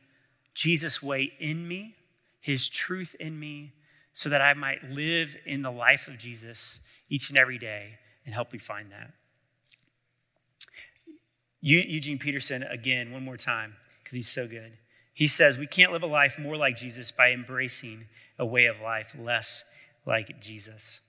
Jesus' 0.55 1.03
way 1.03 1.33
in 1.39 1.67
me, 1.67 1.95
his 2.41 2.69
truth 2.69 3.15
in 3.21 3.39
me, 3.39 3.73
so 4.13 4.29
that 4.29 4.43
I 4.43 4.55
might 4.55 4.83
live 4.91 5.37
in 5.47 5.63
the 5.63 5.71
life 5.71 6.09
of 6.09 6.19
Jesus 6.19 6.81
each 7.09 7.31
and 7.31 7.39
every 7.39 7.59
day 7.59 7.99
and 8.25 8.35
help 8.35 8.53
me 8.53 8.59
find 8.59 8.91
that. 8.91 9.13
Eugene 11.61 12.19
Peterson, 12.19 12.65
again, 12.65 13.13
one 13.13 13.25
more 13.25 13.37
time, 13.37 13.75
because 14.03 14.15
he's 14.15 14.29
so 14.29 14.49
good. 14.49 14.73
He 15.15 15.29
says, 15.29 15.59
We 15.59 15.67
can't 15.67 15.93
live 15.93 16.03
a 16.03 16.07
life 16.07 16.39
more 16.39 16.57
like 16.57 16.77
Jesus 16.77 17.13
by 17.13 17.31
embracing 17.31 18.07
a 18.39 18.45
way 18.45 18.67
of 18.67 18.81
life 18.81 19.17
less 19.19 19.63
like 20.05 20.41
Jesus. 20.41 21.01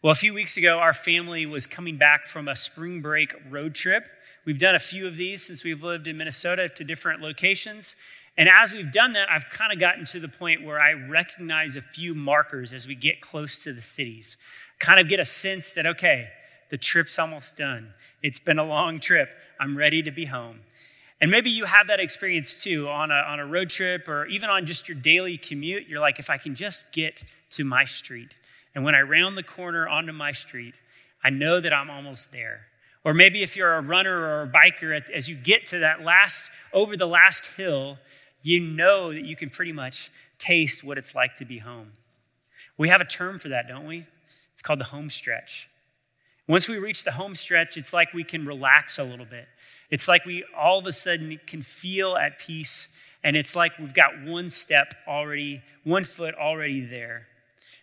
Well, 0.00 0.12
a 0.12 0.16
few 0.16 0.32
weeks 0.32 0.56
ago, 0.56 0.78
our 0.78 0.92
family 0.92 1.44
was 1.44 1.66
coming 1.66 1.96
back 1.96 2.26
from 2.26 2.48
a 2.48 2.54
spring 2.54 3.00
break 3.00 3.34
road 3.50 3.74
trip 3.74 4.08
We've 4.48 4.58
done 4.58 4.74
a 4.74 4.78
few 4.78 5.06
of 5.06 5.18
these 5.18 5.42
since 5.42 5.62
we've 5.62 5.82
lived 5.82 6.06
in 6.06 6.16
Minnesota 6.16 6.70
to 6.70 6.82
different 6.82 7.20
locations. 7.20 7.96
And 8.38 8.48
as 8.48 8.72
we've 8.72 8.90
done 8.90 9.12
that, 9.12 9.30
I've 9.30 9.50
kind 9.50 9.74
of 9.74 9.78
gotten 9.78 10.06
to 10.06 10.20
the 10.20 10.28
point 10.28 10.64
where 10.64 10.82
I 10.82 10.92
recognize 10.92 11.76
a 11.76 11.82
few 11.82 12.14
markers 12.14 12.72
as 12.72 12.88
we 12.88 12.94
get 12.94 13.20
close 13.20 13.58
to 13.64 13.74
the 13.74 13.82
cities. 13.82 14.38
Kind 14.78 15.00
of 15.00 15.06
get 15.06 15.20
a 15.20 15.24
sense 15.26 15.72
that, 15.72 15.84
okay, 15.84 16.28
the 16.70 16.78
trip's 16.78 17.18
almost 17.18 17.58
done. 17.58 17.92
It's 18.22 18.38
been 18.38 18.58
a 18.58 18.64
long 18.64 19.00
trip. 19.00 19.28
I'm 19.60 19.76
ready 19.76 20.02
to 20.04 20.10
be 20.10 20.24
home. 20.24 20.60
And 21.20 21.30
maybe 21.30 21.50
you 21.50 21.66
have 21.66 21.88
that 21.88 22.00
experience 22.00 22.62
too 22.62 22.88
on 22.88 23.10
a, 23.10 23.16
on 23.16 23.40
a 23.40 23.44
road 23.44 23.68
trip 23.68 24.08
or 24.08 24.24
even 24.28 24.48
on 24.48 24.64
just 24.64 24.88
your 24.88 24.96
daily 24.96 25.36
commute. 25.36 25.88
You're 25.88 26.00
like, 26.00 26.18
if 26.18 26.30
I 26.30 26.38
can 26.38 26.54
just 26.54 26.90
get 26.90 27.22
to 27.50 27.64
my 27.64 27.84
street. 27.84 28.34
And 28.78 28.84
when 28.84 28.94
I 28.94 29.00
round 29.00 29.36
the 29.36 29.42
corner 29.42 29.88
onto 29.88 30.12
my 30.12 30.30
street, 30.30 30.72
I 31.24 31.30
know 31.30 31.58
that 31.58 31.72
I'm 31.72 31.90
almost 31.90 32.30
there. 32.30 32.68
Or 33.02 33.12
maybe 33.12 33.42
if 33.42 33.56
you're 33.56 33.74
a 33.74 33.82
runner 33.82 34.16
or 34.16 34.42
a 34.42 34.46
biker, 34.46 35.02
as 35.10 35.28
you 35.28 35.34
get 35.34 35.66
to 35.70 35.80
that 35.80 36.02
last, 36.02 36.48
over 36.72 36.96
the 36.96 37.04
last 37.04 37.46
hill, 37.56 37.98
you 38.40 38.60
know 38.60 39.12
that 39.12 39.24
you 39.24 39.34
can 39.34 39.50
pretty 39.50 39.72
much 39.72 40.12
taste 40.38 40.84
what 40.84 40.96
it's 40.96 41.12
like 41.12 41.34
to 41.38 41.44
be 41.44 41.58
home. 41.58 41.90
We 42.76 42.88
have 42.88 43.00
a 43.00 43.04
term 43.04 43.40
for 43.40 43.48
that, 43.48 43.66
don't 43.66 43.84
we? 43.84 44.06
It's 44.52 44.62
called 44.62 44.78
the 44.78 44.84
home 44.84 45.10
stretch. 45.10 45.68
Once 46.46 46.68
we 46.68 46.78
reach 46.78 47.02
the 47.02 47.10
home 47.10 47.34
stretch, 47.34 47.76
it's 47.76 47.92
like 47.92 48.14
we 48.14 48.22
can 48.22 48.46
relax 48.46 49.00
a 49.00 49.02
little 49.02 49.26
bit. 49.26 49.48
It's 49.90 50.06
like 50.06 50.24
we 50.24 50.44
all 50.56 50.78
of 50.78 50.86
a 50.86 50.92
sudden 50.92 51.40
can 51.48 51.62
feel 51.62 52.14
at 52.14 52.38
peace, 52.38 52.86
and 53.24 53.36
it's 53.36 53.56
like 53.56 53.76
we've 53.80 53.92
got 53.92 54.22
one 54.22 54.48
step 54.48 54.94
already, 55.08 55.62
one 55.82 56.04
foot 56.04 56.36
already 56.36 56.82
there. 56.82 57.26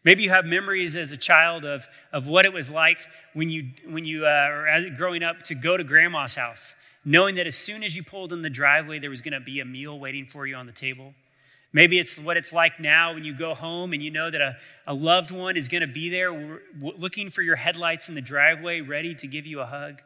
Maybe 0.05 0.21
you 0.21 0.29
have 0.29 0.45
memories 0.45 0.95
as 0.95 1.09
a 1.09 1.17
child 1.17 1.65
of, 1.65 1.87
of 2.13 2.27
what 2.27 2.45
it 2.45 2.53
was 2.53 2.69
like 2.69 2.99
when 3.33 3.49
you, 3.49 3.71
when 3.89 4.05
you 4.05 4.25
uh, 4.25 4.81
growing 4.95 5.23
up 5.23 5.41
to 5.43 5.55
go 5.55 5.75
to 5.75 5.83
grandma's 5.83 6.35
house, 6.35 6.75
knowing 7.03 7.35
that 7.35 7.47
as 7.47 7.55
soon 7.55 7.83
as 7.83 7.95
you 7.95 8.03
pulled 8.03 8.31
in 8.31 8.43
the 8.43 8.49
driveway, 8.49 8.99
there 8.99 9.09
was 9.09 9.23
going 9.23 9.33
to 9.33 9.39
be 9.39 9.59
a 9.59 9.65
meal 9.65 9.99
waiting 9.99 10.27
for 10.27 10.45
you 10.45 10.55
on 10.55 10.67
the 10.67 10.71
table. 10.71 11.15
Maybe 11.73 11.97
it's 11.97 12.19
what 12.19 12.37
it's 12.37 12.53
like 12.53 12.79
now 12.79 13.15
when 13.15 13.25
you 13.25 13.35
go 13.35 13.55
home 13.55 13.93
and 13.93 14.01
you 14.01 14.11
know 14.11 14.29
that 14.29 14.39
a, 14.39 14.57
a 14.85 14.93
loved 14.93 15.31
one 15.31 15.57
is 15.57 15.67
going 15.67 15.81
to 15.81 15.87
be 15.87 16.09
there 16.09 16.61
looking 16.79 17.31
for 17.31 17.41
your 17.41 17.55
headlights 17.55 18.07
in 18.07 18.13
the 18.13 18.21
driveway, 18.21 18.81
ready 18.81 19.15
to 19.15 19.27
give 19.27 19.47
you 19.47 19.59
a 19.59 19.65
hug. 19.65 20.01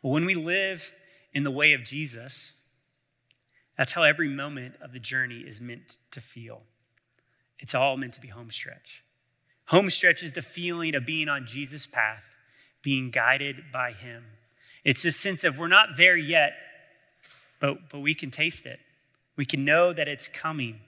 Well, 0.00 0.12
when 0.12 0.24
we 0.24 0.36
live 0.36 0.92
in 1.34 1.42
the 1.42 1.50
way 1.50 1.72
of 1.72 1.82
Jesus, 1.82 2.52
that's 3.76 3.92
how 3.92 4.04
every 4.04 4.28
moment 4.28 4.76
of 4.80 4.92
the 4.92 5.00
journey 5.00 5.40
is 5.40 5.60
meant 5.60 5.98
to 6.12 6.20
feel. 6.20 6.62
It's 7.58 7.74
all 7.74 7.96
meant 7.96 8.14
to 8.14 8.20
be 8.20 8.28
homestretch. 8.28 9.02
Homestretch 9.66 10.22
is 10.22 10.32
the 10.32 10.42
feeling 10.42 10.94
of 10.94 11.06
being 11.06 11.28
on 11.28 11.46
Jesus' 11.46 11.86
path, 11.86 12.24
being 12.82 13.10
guided 13.10 13.64
by 13.72 13.92
Him. 13.92 14.24
It's 14.84 15.04
a 15.04 15.12
sense 15.12 15.42
of 15.42 15.58
we're 15.58 15.66
not 15.68 15.96
there 15.96 16.16
yet, 16.16 16.52
but, 17.60 17.88
but 17.90 18.00
we 18.00 18.14
can 18.14 18.30
taste 18.30 18.66
it. 18.66 18.78
We 19.36 19.44
can 19.44 19.64
know 19.64 19.92
that 19.92 20.08
it's 20.08 20.28
coming. 20.28 20.80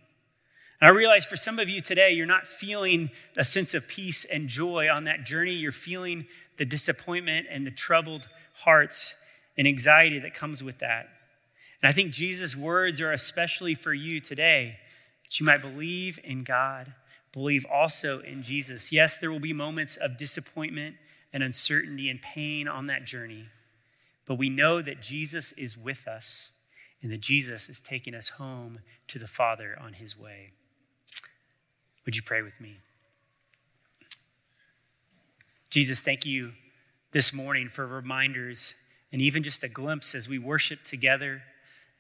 And 0.80 0.88
I 0.88 0.92
realize 0.92 1.24
for 1.24 1.36
some 1.36 1.58
of 1.58 1.68
you 1.68 1.80
today, 1.80 2.12
you're 2.12 2.26
not 2.26 2.46
feeling 2.46 3.10
a 3.36 3.44
sense 3.44 3.74
of 3.74 3.88
peace 3.88 4.24
and 4.24 4.48
joy 4.48 4.88
on 4.88 5.04
that 5.04 5.24
journey. 5.24 5.54
You're 5.54 5.72
feeling 5.72 6.26
the 6.56 6.64
disappointment 6.64 7.48
and 7.50 7.66
the 7.66 7.70
troubled 7.72 8.28
hearts 8.54 9.14
and 9.56 9.66
anxiety 9.66 10.20
that 10.20 10.34
comes 10.34 10.62
with 10.62 10.78
that. 10.78 11.08
And 11.82 11.88
I 11.88 11.92
think 11.92 12.12
Jesus' 12.12 12.54
words 12.54 13.00
are 13.00 13.12
especially 13.12 13.74
for 13.74 13.92
you 13.92 14.20
today 14.20 14.76
that 15.28 15.38
you 15.38 15.46
might 15.46 15.60
believe 15.60 16.18
in 16.24 16.42
God, 16.42 16.92
believe 17.32 17.66
also 17.70 18.20
in 18.20 18.42
Jesus. 18.42 18.90
Yes, 18.90 19.18
there 19.18 19.30
will 19.30 19.40
be 19.40 19.52
moments 19.52 19.96
of 19.96 20.16
disappointment 20.16 20.96
and 21.32 21.42
uncertainty 21.42 22.08
and 22.08 22.22
pain 22.22 22.66
on 22.66 22.86
that 22.86 23.04
journey, 23.04 23.46
but 24.24 24.36
we 24.36 24.48
know 24.48 24.80
that 24.80 25.02
Jesus 25.02 25.52
is 25.52 25.76
with 25.76 26.08
us 26.08 26.50
and 27.02 27.12
that 27.12 27.20
Jesus 27.20 27.68
is 27.68 27.80
taking 27.80 28.14
us 28.14 28.30
home 28.30 28.80
to 29.08 29.18
the 29.18 29.26
Father 29.26 29.78
on 29.80 29.92
his 29.92 30.18
way. 30.18 30.50
Would 32.06 32.16
you 32.16 32.22
pray 32.22 32.42
with 32.42 32.58
me? 32.60 32.76
Jesus, 35.70 36.00
thank 36.00 36.24
you 36.24 36.52
this 37.12 37.34
morning 37.34 37.68
for 37.68 37.86
reminders 37.86 38.74
and 39.12 39.20
even 39.20 39.42
just 39.42 39.62
a 39.62 39.68
glimpse 39.68 40.14
as 40.14 40.28
we 40.28 40.38
worship 40.38 40.82
together 40.84 41.42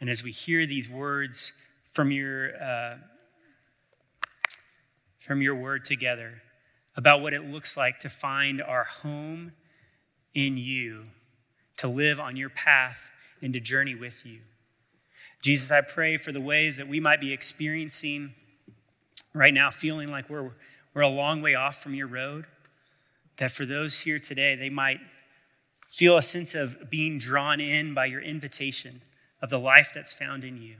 and 0.00 0.08
as 0.08 0.22
we 0.22 0.32
hear 0.32 0.66
these 0.66 0.88
words 0.88 1.52
from 1.92 2.10
your, 2.10 2.56
uh, 2.62 2.96
from 5.28 5.42
your 5.42 5.54
word 5.54 5.84
together 5.84 6.40
about 6.96 7.20
what 7.20 7.34
it 7.34 7.44
looks 7.44 7.76
like 7.76 8.00
to 8.00 8.08
find 8.08 8.62
our 8.62 8.84
home 8.84 9.52
in 10.34 10.56
you, 10.56 11.04
to 11.76 11.86
live 11.86 12.18
on 12.18 12.34
your 12.34 12.48
path 12.48 13.10
and 13.42 13.52
to 13.52 13.60
journey 13.60 13.94
with 13.94 14.24
you. 14.24 14.38
Jesus, 15.42 15.70
I 15.70 15.82
pray 15.82 16.16
for 16.16 16.32
the 16.32 16.40
ways 16.40 16.78
that 16.78 16.88
we 16.88 16.98
might 16.98 17.20
be 17.20 17.34
experiencing 17.34 18.32
right 19.34 19.52
now, 19.52 19.68
feeling 19.68 20.10
like 20.10 20.30
we're, 20.30 20.50
we're 20.94 21.02
a 21.02 21.08
long 21.08 21.42
way 21.42 21.54
off 21.54 21.82
from 21.82 21.94
your 21.94 22.08
road, 22.08 22.46
that 23.36 23.50
for 23.50 23.66
those 23.66 24.00
here 24.00 24.18
today, 24.18 24.56
they 24.56 24.70
might 24.70 24.98
feel 25.90 26.16
a 26.16 26.22
sense 26.22 26.54
of 26.54 26.88
being 26.88 27.18
drawn 27.18 27.60
in 27.60 27.92
by 27.92 28.06
your 28.06 28.22
invitation 28.22 29.02
of 29.42 29.50
the 29.50 29.58
life 29.58 29.92
that's 29.94 30.14
found 30.14 30.42
in 30.42 30.56
you. 30.56 30.76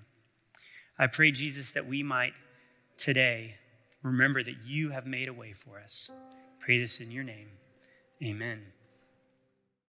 I 0.98 1.06
pray, 1.06 1.32
Jesus, 1.32 1.72
that 1.72 1.86
we 1.86 2.02
might 2.02 2.32
today 2.96 3.56
remember 4.08 4.42
that 4.42 4.56
you 4.66 4.90
have 4.90 5.06
made 5.06 5.28
a 5.28 5.32
way 5.32 5.52
for 5.52 5.78
us. 5.78 6.10
Pray 6.60 6.78
this 6.78 7.00
in 7.00 7.10
your 7.10 7.24
name. 7.24 7.48
Amen. 8.22 8.62